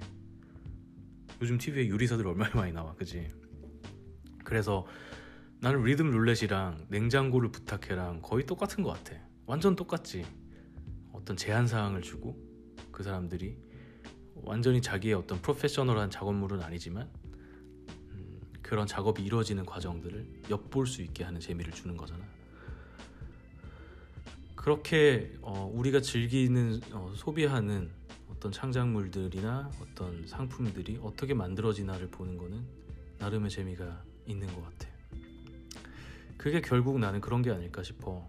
요즘 1.42 1.58
TV에 1.58 1.88
요리사들 1.88 2.24
얼마나 2.24 2.54
많이 2.54 2.72
나와, 2.72 2.94
그지? 2.94 3.28
그래서 4.44 4.86
나는 5.60 5.82
리듬 5.82 6.12
룰렛이랑 6.12 6.86
냉장고를 6.88 7.50
부탁해랑 7.50 8.22
거의 8.22 8.46
똑같은 8.46 8.84
것 8.84 8.90
같아. 8.90 9.20
완전 9.44 9.74
똑같지. 9.74 10.24
어떤 11.12 11.36
제한 11.36 11.66
사항을 11.66 12.00
주고 12.00 12.36
그 12.92 13.02
사람들이 13.02 13.58
완전히 14.36 14.80
자기의 14.80 15.14
어떤 15.14 15.40
프로페셔널한 15.42 16.10
작업물은 16.10 16.62
아니지만 16.62 17.10
음, 18.12 18.40
그런 18.62 18.86
작업이 18.86 19.22
이루어지는 19.22 19.66
과정들을 19.66 20.42
엿볼 20.48 20.86
수 20.86 21.02
있게 21.02 21.24
하는 21.24 21.40
재미를 21.40 21.72
주는 21.72 21.96
거잖아. 21.96 22.24
그렇게 24.54 25.34
어, 25.42 25.68
우리가 25.74 26.00
즐기는 26.00 26.80
어, 26.92 27.12
소비하는 27.16 27.90
어떤 28.32 28.50
창작물들이나 28.50 29.70
어떤 29.80 30.26
상품들이 30.26 30.98
어떻게 31.02 31.34
만들어지나를 31.34 32.08
보는 32.08 32.38
거는 32.38 32.64
나름의 33.18 33.50
재미가 33.50 34.02
있는 34.26 34.46
것 34.48 34.62
같아. 34.64 34.88
그게 36.36 36.60
결국 36.60 36.98
나는 36.98 37.20
그런 37.20 37.42
게 37.42 37.50
아닐까 37.50 37.82
싶어. 37.82 38.26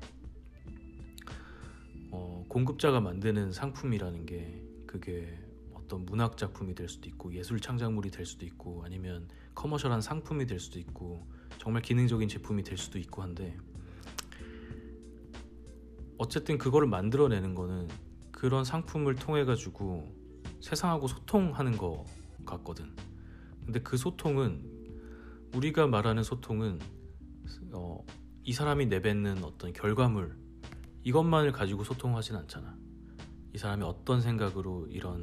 어, 2.11 2.45
공급자가 2.47 2.99
만드는 2.99 3.51
상품이라는 3.53 4.25
게 4.25 4.61
그게 4.85 5.39
어떤 5.73 6.05
문학 6.05 6.37
작품이 6.37 6.75
될 6.75 6.89
수도 6.89 7.09
있고 7.09 7.33
예술 7.33 7.59
창작물이 7.59 8.11
될 8.11 8.25
수도 8.25 8.45
있고 8.45 8.83
아니면 8.85 9.27
커머셜한 9.55 10.01
상품이 10.01 10.45
될 10.45 10.59
수도 10.59 10.77
있고 10.79 11.25
정말 11.57 11.81
기능적인 11.81 12.27
제품이 12.27 12.63
될 12.63 12.77
수도 12.77 12.99
있고 12.99 13.23
한데 13.23 13.57
어쨌든 16.17 16.57
그거를 16.57 16.87
만들어내는 16.87 17.55
거는 17.55 17.87
그런 18.43 18.65
상품을 18.65 19.15
통해 19.15 19.45
가지고 19.45 20.13
세상하고 20.59 21.07
소통하는 21.07 21.77
거 21.77 22.05
같거든. 22.45 22.93
근데 23.63 23.79
그 23.79 23.95
소통은 23.95 24.69
우리가 25.55 25.87
말하는 25.87 26.23
소통은 26.23 26.77
어, 27.71 28.05
이 28.43 28.51
사람이 28.51 28.87
내뱉는 28.87 29.45
어떤 29.45 29.71
결과물 29.71 30.37
이것만을 31.05 31.53
가지고 31.53 31.85
소통하진 31.85 32.35
않잖아. 32.35 32.75
이 33.53 33.57
사람이 33.57 33.81
어떤 33.85 34.19
생각으로 34.19 34.87
이런 34.87 35.21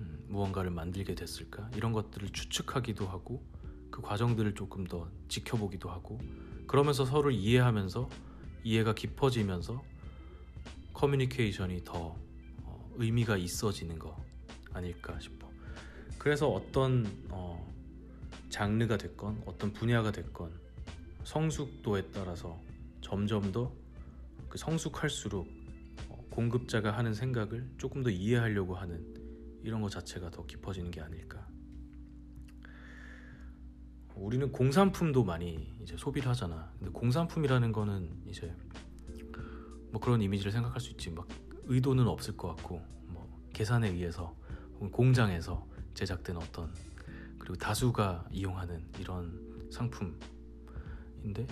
음, 0.00 0.26
무언가를 0.28 0.72
만들게 0.72 1.14
됐을까 1.14 1.70
이런 1.76 1.92
것들을 1.92 2.30
추측하기도 2.30 3.06
하고 3.06 3.46
그 3.92 4.02
과정들을 4.02 4.56
조금 4.56 4.88
더 4.88 5.08
지켜보기도 5.28 5.88
하고 5.88 6.18
그러면서 6.66 7.04
서로를 7.04 7.34
이해하면서 7.34 8.08
이해가 8.64 8.96
깊어지면서 8.96 9.84
커뮤니케이션이 10.96 11.84
더 11.84 12.16
어, 12.62 12.90
의미가 12.96 13.36
있어지는 13.36 13.98
거 13.98 14.16
아닐까 14.72 15.18
싶어. 15.20 15.50
그래서 16.18 16.48
어떤 16.48 17.06
어, 17.30 17.72
장르가 18.48 18.96
됐건 18.96 19.42
어떤 19.46 19.72
분야가 19.72 20.10
됐건 20.10 20.52
성숙도에 21.24 22.10
따라서 22.12 22.58
점점 23.00 23.52
더 23.52 23.86
그 24.48 24.58
성숙할수록 24.58 25.46
어, 26.08 26.24
공급자가 26.30 26.92
하는 26.92 27.12
생각을 27.12 27.68
조금 27.76 28.02
더 28.02 28.10
이해하려고 28.10 28.74
하는 28.74 29.14
이런 29.62 29.82
것 29.82 29.90
자체가 29.90 30.30
더 30.30 30.46
깊어지는 30.46 30.90
게 30.90 31.00
아닐까. 31.00 31.46
우리는 34.14 34.50
공산품도 34.50 35.24
많이 35.24 35.76
이제 35.82 35.94
소비를 35.98 36.28
하잖아. 36.30 36.72
근데 36.78 36.90
공산품이라는 36.90 37.72
거는 37.72 38.22
이제 38.26 38.54
뭐 39.96 40.00
그런 40.00 40.20
이미지를 40.20 40.52
생각할 40.52 40.78
수 40.78 40.90
있지. 40.90 41.10
막 41.10 41.26
의도는 41.64 42.06
없을 42.06 42.36
것 42.36 42.48
같고 42.48 42.82
뭐 43.06 43.26
계산에 43.54 43.88
의해서 43.88 44.36
혹은 44.74 44.90
공장에서 44.90 45.66
제작된 45.94 46.36
어떤 46.36 46.70
그리고 47.38 47.54
다수가 47.54 48.26
이용하는 48.30 48.84
이런 49.00 49.40
상품인데 49.70 51.46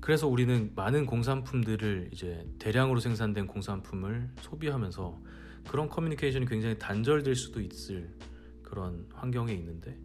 그래서 0.00 0.28
우리는 0.28 0.70
많은 0.76 1.04
공산품들을 1.04 2.10
이제 2.12 2.46
대량으로 2.60 3.00
생산된 3.00 3.48
공산품을 3.48 4.30
소비하면서 4.40 5.20
그런 5.66 5.88
커뮤니케이션이 5.88 6.46
굉장히 6.46 6.78
단절될 6.78 7.34
수도 7.34 7.60
있을 7.60 8.16
그런 8.62 9.08
환경에 9.12 9.52
있는데 9.52 9.98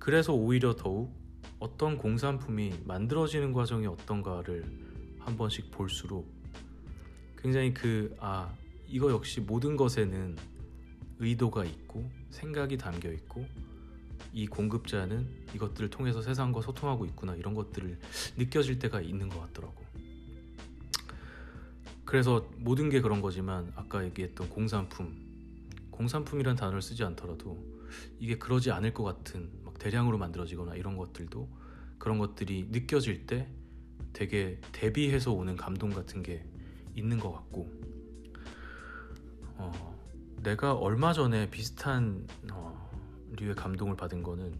그래서 0.00 0.32
오히려 0.34 0.74
더욱 0.74 1.14
어떤 1.60 1.96
공산품이 1.96 2.80
만들어지는 2.84 3.52
과정이 3.52 3.86
어떤가를 3.86 4.64
한 5.20 5.36
번씩 5.36 5.70
볼수록 5.70 6.33
굉장히 7.44 7.74
그 7.74 8.16
아 8.20 8.50
이거 8.88 9.10
역시 9.10 9.38
모든 9.38 9.76
것에는 9.76 10.34
의도가 11.18 11.66
있고 11.66 12.10
생각이 12.30 12.78
담겨 12.78 13.12
있고 13.12 13.44
이 14.32 14.46
공급자는 14.46 15.28
이것들을 15.54 15.90
통해서 15.90 16.22
세상과 16.22 16.62
소통하고 16.62 17.04
있구나 17.04 17.36
이런 17.36 17.52
것들을 17.52 17.98
느껴질 18.38 18.78
때가 18.78 19.02
있는 19.02 19.28
것 19.28 19.40
같더라고. 19.40 19.84
그래서 22.06 22.48
모든 22.56 22.88
게 22.88 23.02
그런 23.02 23.20
거지만 23.20 23.70
아까 23.76 24.02
얘기했던 24.06 24.48
공산품, 24.48 25.14
공산품이란 25.90 26.56
단어를 26.56 26.80
쓰지 26.80 27.04
않더라도 27.04 27.62
이게 28.18 28.38
그러지 28.38 28.70
않을 28.70 28.94
것 28.94 29.04
같은 29.04 29.50
막 29.62 29.78
대량으로 29.78 30.16
만들어지거나 30.16 30.76
이런 30.76 30.96
것들도 30.96 31.46
그런 31.98 32.16
것들이 32.16 32.68
느껴질 32.70 33.26
때 33.26 33.50
되게 34.14 34.60
대비해서 34.72 35.32
오는 35.32 35.56
감동 35.56 35.90
같은 35.90 36.22
게 36.22 36.46
있는 36.94 37.18
것 37.18 37.32
같고 37.32 37.70
어, 39.56 39.98
내가 40.42 40.74
얼마 40.74 41.12
전에 41.12 41.50
비슷한 41.50 42.26
어, 42.52 42.90
류의 43.32 43.54
감동을 43.54 43.96
받은 43.96 44.22
거는 44.22 44.58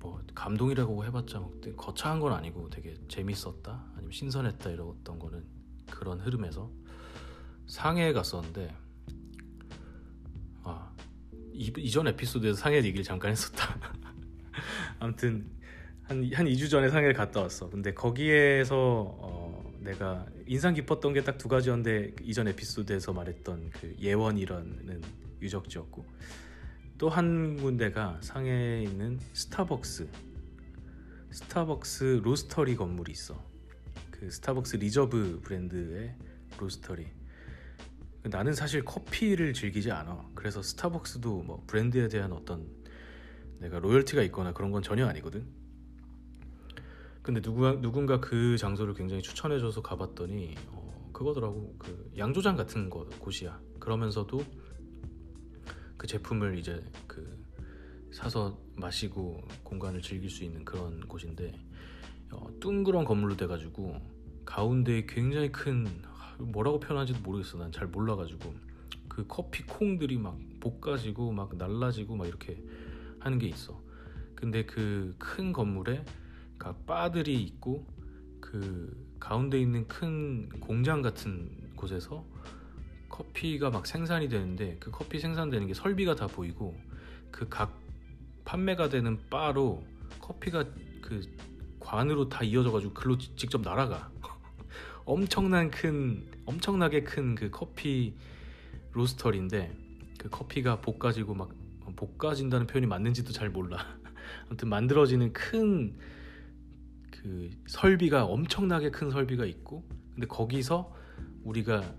뭐 0.00 0.22
감동이라고 0.34 1.04
해봤자 1.04 1.38
뭐 1.38 1.60
거창한 1.76 2.20
건 2.20 2.32
아니고 2.32 2.68
되게 2.70 2.94
재밌었다 3.08 3.84
아니면 3.94 4.12
신선했다 4.12 4.70
이랬던 4.70 5.18
거는 5.18 5.44
그런 5.90 6.20
흐름에서 6.20 6.70
상해에 7.66 8.12
갔었는데 8.12 8.74
아 10.62 10.92
이, 11.52 11.72
이전 11.78 12.08
에피소드에서 12.08 12.58
상해 12.58 12.78
얘기를 12.78 13.02
잠깐 13.02 13.30
했었다. 13.30 13.78
아무튼 14.98 15.50
한, 16.02 16.30
한 16.34 16.46
2주 16.46 16.70
전에 16.70 16.88
상해를 16.88 17.14
갔다 17.14 17.40
왔어. 17.40 17.70
근데 17.70 17.94
거기에서 17.94 18.76
어, 18.76 19.43
내가 19.84 20.26
인상 20.46 20.74
깊었던 20.74 21.12
게 21.12 21.20
딱 21.22 21.38
두 21.38 21.48
가지였는데 21.48 22.14
이전 22.22 22.48
에피소드에서 22.48 23.12
말했던 23.12 23.70
그 23.70 23.94
예원이라는 24.00 25.02
유적지였고 25.42 26.04
또 26.98 27.08
한 27.08 27.56
군데가 27.56 28.18
상해에 28.22 28.82
있는 28.82 29.18
스타벅스 29.34 30.08
스타벅스 31.30 32.20
로스터리 32.24 32.76
건물이 32.76 33.12
있어. 33.12 33.44
그 34.10 34.30
스타벅스 34.30 34.76
리저브 34.76 35.40
브랜드의 35.42 36.14
로스터리. 36.58 37.06
나는 38.22 38.54
사실 38.54 38.84
커피를 38.84 39.52
즐기지 39.52 39.90
않아. 39.90 40.30
그래서 40.34 40.62
스타벅스도 40.62 41.42
뭐 41.42 41.62
브랜드에 41.66 42.08
대한 42.08 42.32
어떤 42.32 42.66
내가 43.58 43.80
로열티가 43.80 44.22
있거나 44.24 44.52
그런 44.52 44.70
건 44.70 44.82
전혀 44.82 45.06
아니거든 45.06 45.44
근데 47.24 47.40
누가, 47.40 47.80
누군가 47.80 48.20
그 48.20 48.58
장소를 48.58 48.94
굉장히 48.94 49.22
추천해줘서 49.22 49.82
가봤더니 49.82 50.54
어, 50.72 51.10
그거더라고. 51.12 51.74
그 51.78 52.12
양조장 52.18 52.54
같은 52.56 52.90
거, 52.90 53.06
곳이야. 53.18 53.58
그러면서도 53.80 54.44
그 55.96 56.06
제품을 56.06 56.58
이제 56.58 56.84
그 57.06 57.42
사서 58.12 58.58
마시고 58.76 59.40
공간을 59.62 60.02
즐길 60.02 60.28
수 60.30 60.44
있는 60.44 60.66
그런 60.66 61.00
곳인데 61.08 61.52
어, 62.32 62.46
둥그런 62.60 63.06
건물로 63.06 63.36
돼가지고 63.36 63.96
가운데에 64.44 65.06
굉장히 65.06 65.50
큰 65.50 65.86
뭐라고 66.38 66.78
표현하는지도 66.78 67.20
모르겠어. 67.22 67.58
난 67.58 67.72
잘 67.72 67.88
몰라가지고. 67.88 68.54
그 69.08 69.24
커피 69.28 69.64
콩들이 69.64 70.18
막 70.18 70.38
볶아지고 70.60 71.32
막 71.32 71.56
날라지고 71.56 72.16
막 72.16 72.26
이렇게 72.28 72.62
하는 73.20 73.38
게 73.38 73.46
있어. 73.48 73.82
근데 74.34 74.66
그 74.66 75.14
큰 75.18 75.52
건물에 75.54 76.04
각 76.58 76.86
바들이 76.86 77.42
있고 77.42 77.86
그 78.40 78.96
가운데 79.20 79.60
있는 79.60 79.86
큰 79.88 80.48
공장 80.60 81.02
같은 81.02 81.50
곳에서 81.76 82.24
커피가 83.08 83.70
막 83.70 83.86
생산이 83.86 84.28
되는데 84.28 84.76
그 84.80 84.90
커피 84.90 85.18
생산되는 85.18 85.66
게 85.66 85.74
설비가 85.74 86.14
다 86.14 86.26
보이고 86.26 86.76
그 87.30 87.48
각 87.48 87.84
판매가 88.44 88.88
되는 88.90 89.18
바로 89.30 89.82
커피가 90.20 90.64
그 91.02 91.22
관으로 91.80 92.28
다 92.28 92.42
이어져 92.44 92.70
가지고 92.72 92.94
글로 92.94 93.18
직접 93.18 93.60
날아가. 93.62 94.10
엄청난 95.04 95.70
큰 95.70 96.26
엄청나게 96.46 97.04
큰 97.04 97.34
그 97.34 97.50
커피 97.50 98.14
roastery인데 98.92 99.76
그 100.18 100.30
커피가 100.30 100.80
볶아지고 100.80 101.34
막 101.34 101.50
볶아진다는 101.96 102.66
표현이 102.66 102.86
맞는지도 102.86 103.32
잘 103.32 103.50
몰라. 103.50 103.78
아무튼 104.46 104.68
만들어지는 104.68 105.32
큰 105.32 105.96
그 107.14 107.50
설비가 107.68 108.24
엄청나게 108.24 108.90
큰 108.90 109.10
설비가 109.10 109.46
있고 109.46 109.84
근데 110.12 110.26
거기서 110.26 110.92
우리가 111.44 111.94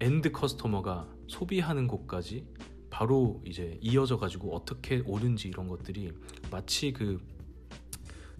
end 0.00 0.32
customer가 0.32 1.08
소비하는 1.28 1.86
곳까지 1.86 2.46
바로 2.90 3.40
이제 3.46 3.78
이어져 3.80 4.18
가지고 4.18 4.54
어떻게 4.54 5.02
오는지 5.06 5.48
이런 5.48 5.68
것들이 5.68 6.12
마치 6.50 6.92
그 6.92 7.20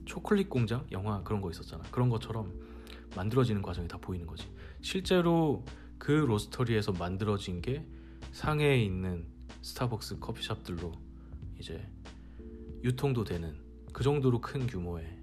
초콜릿 0.07 0.51
공장 0.51 0.87
영화 0.91 1.23
그런 1.23 1.41
거 1.41 1.51
있었잖아. 1.51 1.85
그런 1.91 2.09
것처럼 2.09 2.53
만들어지는 3.15 3.63
과정이 3.63 3.87
다 3.87 3.99
보이는 3.99 4.27
거지. 4.27 4.49
실제로 4.81 5.65
그 5.99 6.11
로스터리에서 6.11 6.93
만들어진 6.93 7.61
게 7.61 7.87
상해에 8.33 8.83
있는 8.83 9.27
스타벅스 9.63 10.19
커피숍들로 10.19 10.93
이제 11.59 11.87
유통도 12.83 13.25
되는 13.25 13.55
그 13.93 14.03
정도로 14.03 14.41
큰 14.41 14.67
규모의 14.67 15.05
어, 15.05 15.20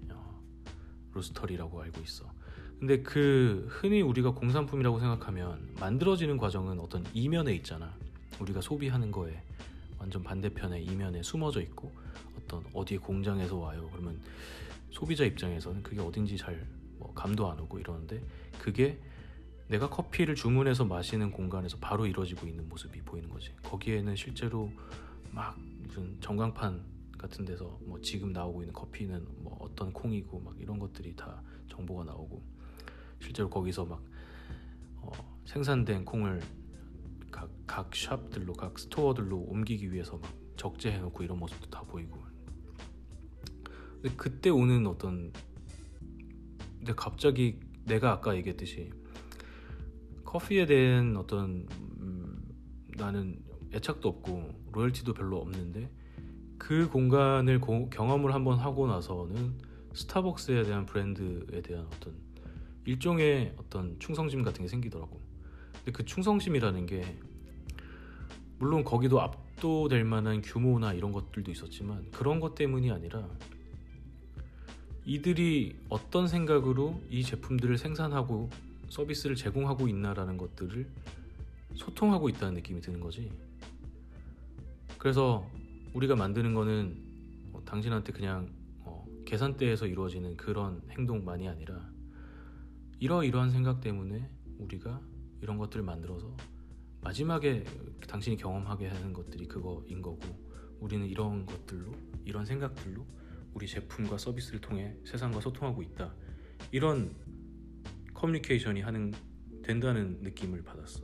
로스터리라고 1.18 1.82
알고 1.82 2.00
있어 2.00 2.24
근데 2.78 3.02
그 3.02 3.66
흔히 3.70 4.00
우리가 4.02 4.30
공산품이라고 4.32 5.00
생각하면 5.00 5.74
만들어지는 5.80 6.36
과정은 6.36 6.78
어떤 6.78 7.04
이면에 7.12 7.52
있잖아. 7.56 7.92
우리가 8.38 8.60
소비하는 8.60 9.10
거에 9.10 9.42
완전 9.98 10.22
반대편에 10.22 10.80
이면에 10.82 11.24
숨어져 11.24 11.60
있고 11.62 11.90
어떤 12.38 12.62
어디 12.72 12.96
공장에서 12.96 13.56
와요. 13.56 13.88
그러면 13.92 14.20
소비자 14.92 15.24
입장에서는 15.24 15.82
그게 15.82 16.00
어딘지 16.00 16.36
잘 16.36 16.78
뭐 16.98 17.12
감도 17.14 17.50
안 17.50 17.58
오고 17.60 17.78
이러는데 17.78 18.22
그게 18.58 18.98
내가 19.68 19.88
커피를 19.88 20.34
주문해서 20.34 20.84
마시는 20.84 21.30
공간에서 21.30 21.76
바로 21.78 22.06
이루어지고 22.06 22.46
있는 22.46 22.68
모습이 22.68 23.02
보이는 23.02 23.28
거지. 23.28 23.54
거기에는 23.62 24.16
실제로 24.16 24.70
막 25.30 25.56
무슨 25.82 26.16
전광판 26.20 26.82
같은 27.18 27.44
데서 27.44 27.78
뭐 27.84 28.00
지금 28.00 28.32
나오고 28.32 28.62
있는 28.62 28.72
커피는 28.72 29.26
뭐 29.42 29.56
어떤 29.60 29.92
콩이고 29.92 30.40
막 30.40 30.58
이런 30.60 30.78
것들이 30.78 31.14
다 31.16 31.42
정보가 31.68 32.04
나오고 32.04 32.42
실제로 33.20 33.50
거기서 33.50 33.84
막 33.84 34.02
어, 34.96 35.10
생산된 35.44 36.04
콩을 36.04 36.40
각, 37.30 37.50
각 37.66 37.94
샵들로 37.94 38.52
각 38.54 38.78
스토어들로 38.78 39.36
옮기기 39.36 39.92
위해서 39.92 40.16
막 40.16 40.32
적재해 40.56 40.98
놓고 40.98 41.22
이런 41.22 41.38
모습도 41.38 41.68
다 41.70 41.82
보이고. 41.82 42.18
근데 44.00 44.14
그때 44.16 44.50
오는 44.50 44.86
어떤 44.86 45.32
근데 46.78 46.92
갑자기 46.94 47.58
내가 47.84 48.12
아까 48.12 48.36
얘기했듯이 48.36 48.90
커피에 50.24 50.66
대한 50.66 51.16
어떤 51.16 51.66
음, 52.00 52.42
나는 52.96 53.42
애착도 53.72 54.08
없고 54.08 54.70
로열티도 54.72 55.14
별로 55.14 55.38
없는데 55.38 55.90
그 56.58 56.88
공간을 56.88 57.60
고, 57.60 57.88
경험을 57.88 58.34
한번 58.34 58.58
하고 58.58 58.86
나서는 58.86 59.54
스타벅스에 59.94 60.64
대한 60.64 60.84
브랜드에 60.86 61.62
대한 61.62 61.86
어떤 61.86 62.14
일종의 62.84 63.54
어떤 63.56 63.98
충성심 63.98 64.42
같은 64.42 64.62
게 64.62 64.68
생기더라고. 64.68 65.20
근데 65.72 65.92
그 65.92 66.04
충성심이라는 66.04 66.86
게 66.86 67.18
물론 68.58 68.82
거기도 68.82 69.20
압도될 69.20 70.04
만한 70.04 70.42
규모나 70.42 70.92
이런 70.92 71.12
것들도 71.12 71.50
있었지만 71.50 72.10
그런 72.10 72.40
것 72.40 72.54
때문이 72.54 72.90
아니라 72.90 73.28
이들이 75.04 75.76
어떤 75.88 76.28
생각으로 76.28 77.00
이 77.08 77.22
제품들을 77.22 77.78
생산하고 77.78 78.50
서비스를 78.88 79.36
제공하고 79.36 79.88
있나라는 79.88 80.36
것들을 80.36 80.86
소통하고 81.76 82.28
있다는 82.28 82.54
느낌이 82.54 82.80
드는 82.80 83.00
거지. 83.00 83.30
그래서 84.98 85.48
우리가 85.98 86.14
만드는 86.14 86.54
거는 86.54 86.96
어, 87.52 87.64
당신한테 87.64 88.12
그냥 88.12 88.54
어, 88.84 89.04
계산대에서 89.26 89.88
이루어지는 89.88 90.36
그런 90.36 90.80
행동만이 90.90 91.48
아니라 91.48 91.90
이러이러한 93.00 93.50
생각 93.50 93.80
때문에 93.80 94.30
우리가 94.58 95.00
이런 95.40 95.58
것들을 95.58 95.84
만들어서 95.84 96.36
마지막에 97.00 97.64
당신이 98.06 98.36
경험하게 98.36 98.86
하는 98.86 99.12
것들이 99.12 99.48
그거인 99.48 100.00
거고 100.00 100.20
우리는 100.78 101.04
이런 101.04 101.44
것들로 101.46 101.92
이런 102.24 102.44
생각들로 102.44 103.04
우리 103.52 103.66
제품과 103.66 104.18
서비스를 104.18 104.60
통해 104.60 104.96
세상과 105.04 105.40
소통하고 105.40 105.82
있다. 105.82 106.14
이런 106.70 107.12
커뮤니케이션이 108.14 108.82
하는 108.82 109.12
된다는 109.64 110.20
느낌을 110.22 110.62
받았어. 110.62 111.00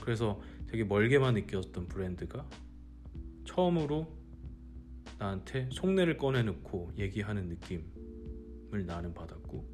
그래서 0.00 0.40
되게 0.66 0.82
멀게만 0.82 1.34
느꼈던 1.34 1.86
브랜드가 1.86 2.48
처음으로 3.44 4.15
나한테 5.18 5.68
속내를 5.72 6.16
꺼내놓고 6.18 6.92
얘기하는 6.98 7.48
느낌을 7.48 8.86
나는 8.86 9.14
받았고 9.14 9.64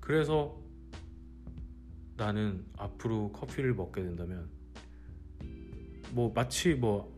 그래서 0.00 0.58
나는 2.16 2.64
앞으로 2.76 3.32
커피를 3.32 3.74
먹게 3.74 4.02
된다면 4.02 4.48
뭐 6.12 6.32
마치 6.34 6.74
뭐 6.74 7.12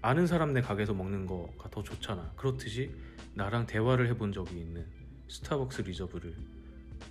아는 0.00 0.26
사람네 0.26 0.60
가게에서 0.62 0.94
먹는 0.94 1.26
거가 1.26 1.70
더 1.70 1.82
좋잖아. 1.82 2.32
그렇듯이 2.36 2.90
나랑 3.34 3.66
대화를 3.66 4.08
해본 4.08 4.32
적이 4.32 4.60
있는 4.60 4.86
스타벅스 5.28 5.82
리저브를 5.82 6.34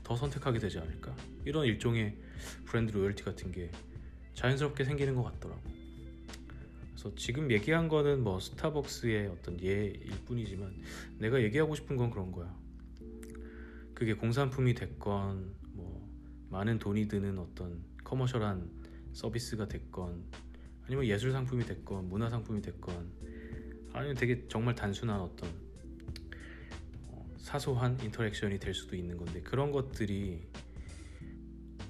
더 0.04 0.16
선택하게 0.16 0.60
되지 0.60 0.80
않을까? 0.80 1.16
이런 1.46 1.66
일종의 1.66 2.18
brand 2.66 2.92
loyalty 2.92 3.24
같은 3.24 3.52
게 3.52 3.72
자연스럽게 4.34 4.84
생기는 4.84 5.16
것 5.16 5.24
같더라고 5.24 5.62
그래서 7.08 7.16
지금 7.16 7.52
얘기한 7.52 7.88
거는 7.88 8.24
뭐 8.24 8.40
스타벅스의 8.40 9.28
어떤 9.28 9.62
예일 9.62 10.10
뿐이지만 10.26 10.76
내가 11.20 11.42
얘기하고 11.42 11.76
싶은 11.76 11.96
건 11.96 12.10
그런 12.10 12.32
거야. 12.32 12.54
그게 13.94 14.14
공산품이 14.14 14.74
됐건 14.74 15.54
뭐 15.74 16.10
많은 16.50 16.80
돈이 16.80 17.08
드는 17.08 17.40
어떤 17.40 17.84
커머셜한 18.04 18.70
서비스가 19.14 19.68
됐건 19.68 20.24
아니면 20.86 21.06
예술 21.06 21.32
상품이 21.32 21.66
됐건 21.66 22.10
문화 22.10 22.30
상품이 22.30 22.62
됐건 22.62 23.12
아니면 23.94 24.16
되게 24.16 24.48
정말 24.48 24.76
단순한 24.76 25.20
어떤 25.20 25.50
어, 27.08 27.36
사소한 27.38 27.98
인터랙션이 28.02 28.60
될 28.60 28.74
수도 28.74 28.96
있는 28.96 29.18
건데 29.18 29.42
그런 29.42 29.72
것들이 29.72 30.48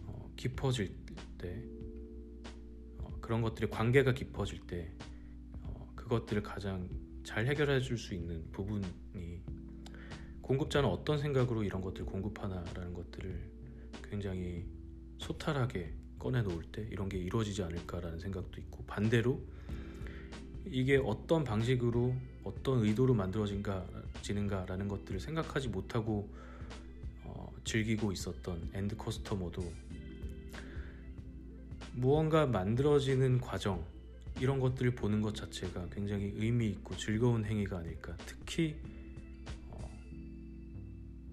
어, 0.06 0.32
깊어질 0.38 0.96
때 1.38 1.64
어, 3.00 3.18
그런 3.20 3.42
것들의 3.42 3.70
관계가 3.70 4.14
깊어질 4.14 4.66
때 4.66 4.92
어, 5.04 5.07
그것들을 6.08 6.42
가장 6.44 6.90
잘 7.24 7.46
해결해 7.46 7.82
줄 7.82 7.98
수 7.98 8.14
있는 8.14 8.50
부분이 8.52 9.44
공급자는 10.42 10.88
어떤 10.88 11.20
생각으로 11.20 11.64
이런 11.64 11.82
것들을 11.82 12.06
공급하나라는 12.06 12.94
것들을 12.94 13.52
굉장히 14.10 14.66
소탈하게 15.18 15.94
꺼내 16.18 16.42
놓을 16.42 16.64
때 16.72 16.88
이런 16.90 17.10
게 17.10 17.18
이루어지지 17.18 17.62
않을까라는 17.64 18.20
생각도 18.20 18.62
있고 18.62 18.86
반대로 18.86 19.42
이게 20.66 20.98
어떤 20.98 21.44
방식으로 21.44 22.16
어떤 22.44 22.86
의도로 22.86 23.14
만들어진가지는가라는 23.14 24.88
것들을 24.88 25.20
생각하지 25.20 25.68
못하고 25.68 26.34
어, 27.26 27.54
즐기고 27.66 28.14
있었던 28.14 28.70
end 28.74 28.96
customer도 28.96 29.62
무언가 31.94 32.46
만들어지는 32.46 33.42
과정 33.42 33.84
이런 34.40 34.60
것들을 34.60 34.96
보는 34.96 35.22
것 35.22 35.36
자체가 35.36 35.90
굉장히 35.90 36.32
의미 36.36 36.70
있고 36.70 36.96
즐거운 36.96 37.44
행위가 37.44 37.80
아닐까 37.80 38.16
특히 38.26 38.80
어, 39.70 39.90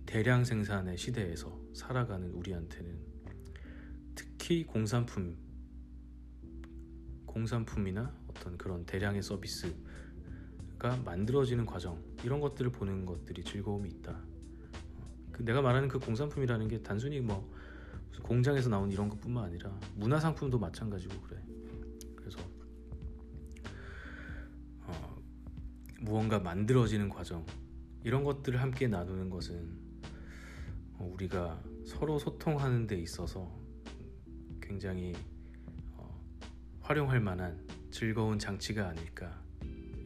대량 0.07 0.45
생산의 0.45 0.97
시대에서 0.97 1.61
살아가는 1.75 2.31
우리한테는 2.31 2.99
특히 4.15 4.65
공산품 4.65 5.37
공산품이나 7.27 8.15
어떤 8.29 8.57
그런 8.57 8.87
대량의 8.87 9.23
서비스가 9.23 9.77
만들어지는 11.05 11.67
과정 11.67 12.01
이런 12.23 12.41
것들을 12.41 12.71
보는 12.71 13.05
것들이 13.07 13.43
즐거움이 13.43 13.89
있다. 13.91 14.21
그 15.33 15.45
내가 15.45 15.61
말하는 15.61 15.89
그 15.89 15.99
공산품이라는 15.99 16.69
게 16.69 16.81
단순히 16.81 17.21
뭐 17.21 17.53
공장에서 18.23 18.71
나온 18.71 18.93
이런 18.93 19.09
것뿐만 19.09 19.45
아니라 19.45 19.79
문화 19.97 20.21
상품도 20.21 20.59
마찬가지고 20.59 21.21
그래. 21.23 21.43
무언가 26.05 26.39
만들어지는 26.39 27.09
과정 27.09 27.47
이런 28.03 28.25
것들을 28.25 28.61
함께 28.61 28.87
나누는 28.87 29.31
것은 29.31 29.71
어, 30.99 31.11
우리가 31.15 31.63
서로 31.87 32.19
소통하는 32.19 32.87
데 32.87 32.97
있어서 32.97 33.51
굉장히 34.61 35.15
어, 35.97 36.23
활용할 36.83 37.21
만한 37.21 37.67
즐거운 37.91 38.39
장치가 38.39 38.89
아닐까 38.89 39.41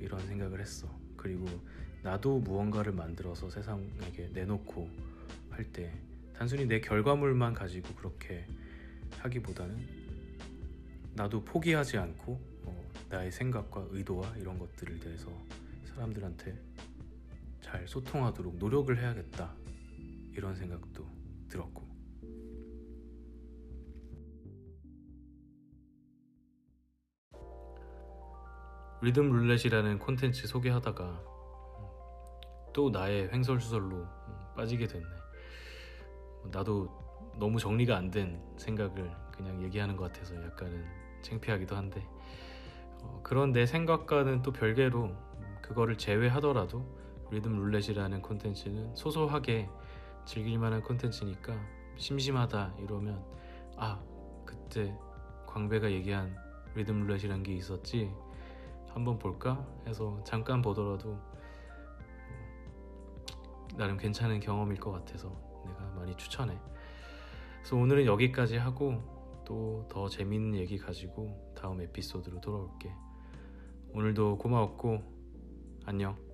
이런 0.01 0.25
생각을 0.27 0.61
했어. 0.61 0.89
그리고 1.17 1.47
나도 2.03 2.39
무언가를 2.39 2.93
만들어서 2.93 3.51
세상에게 3.51 4.29
내놓고 4.33 4.89
할 5.51 5.65
때 5.73 5.93
단순히 6.33 6.65
내 6.67 6.81
결과물만 6.81 7.53
가지고 7.55 7.93
그렇게 7.97 8.47
하기보다는 9.19 9.77
나도 11.15 11.45
포기하지 11.45 11.99
않고 11.99 12.41
어, 12.63 12.89
나의 13.09 13.33
생각과 13.33 13.89
의도와 13.91 14.37
이런 14.37 14.57
것들을 14.57 15.01
대해서 15.01 15.33
사람들한테 15.99 16.57
잘 17.61 17.87
소통하도록 17.89 18.57
노력을 18.57 18.97
해야겠다 18.97 19.55
이런 20.33 20.55
생각도 20.55 21.05
들었고 21.49 21.89
리듬 29.03 29.31
룰렛이라는 29.31 29.99
콘텐츠 29.99 30.47
소개하다가 30.47 31.25
또 32.73 32.91
나의 32.91 33.31
횡설수설로 33.33 34.07
빠지게 34.57 34.87
됐네. 34.87 35.07
나도 36.53 36.89
너무 37.39 37.59
정리가 37.59 37.97
안 37.97 38.11
된 38.11 38.41
생각을 38.57 39.11
그냥 39.33 39.63
얘기하는 39.63 39.97
것 39.97 40.13
같아서 40.13 40.35
약간은 40.35 40.85
창피하기도 41.23 41.77
한데 41.77 42.05
어, 43.03 43.21
그런 43.23 43.53
내 43.53 43.67
생각과는 43.67 44.43
또 44.43 44.53
별개로 44.53 45.28
그거를 45.69 45.99
제외하더라도 45.99 46.83
리듬 47.31 47.57
룰렛이라는 47.57 48.23
콘텐츠는 48.23 48.97
소소하게 48.97 49.69
즐길 50.25 50.59
만한 50.59 50.83
콘텐츠니까 50.83 51.55
심심하다 51.97 52.77
이러면 52.81 53.23
아 53.77 54.03
그때 54.47 54.97
광배가 55.47 55.93
얘기한 55.93 56.35
리듬 56.75 57.07
룰렛이란 57.07 57.43
게 57.43 57.55
있었지 57.55 58.11
한번 58.89 59.19
볼까 59.19 59.67
해서 59.87 60.19
잠깐 60.25 60.63
보더라도 60.63 61.11
어, 62.31 63.69
나름 63.77 63.99
괜찮은 63.99 64.41
경험일 64.41 64.81
것 64.81 64.91
같아서 64.93 65.31
내가 65.67 65.81
많이 65.97 66.17
추천해. 66.17 66.59
그래서 67.59 67.77
오늘은 67.77 68.07
여기까지 68.07 68.57
하고 68.57 69.03
또 69.45 69.87
더 69.89 70.09
재밌는 70.09 70.59
얘기 70.59 70.77
가지고 70.79 71.53
다음 71.57 71.81
에피소드로 71.81 72.41
돌아올게. 72.41 72.93
오늘도 73.95 74.39
고마웠고 74.39 75.18
안녕. 75.89 76.28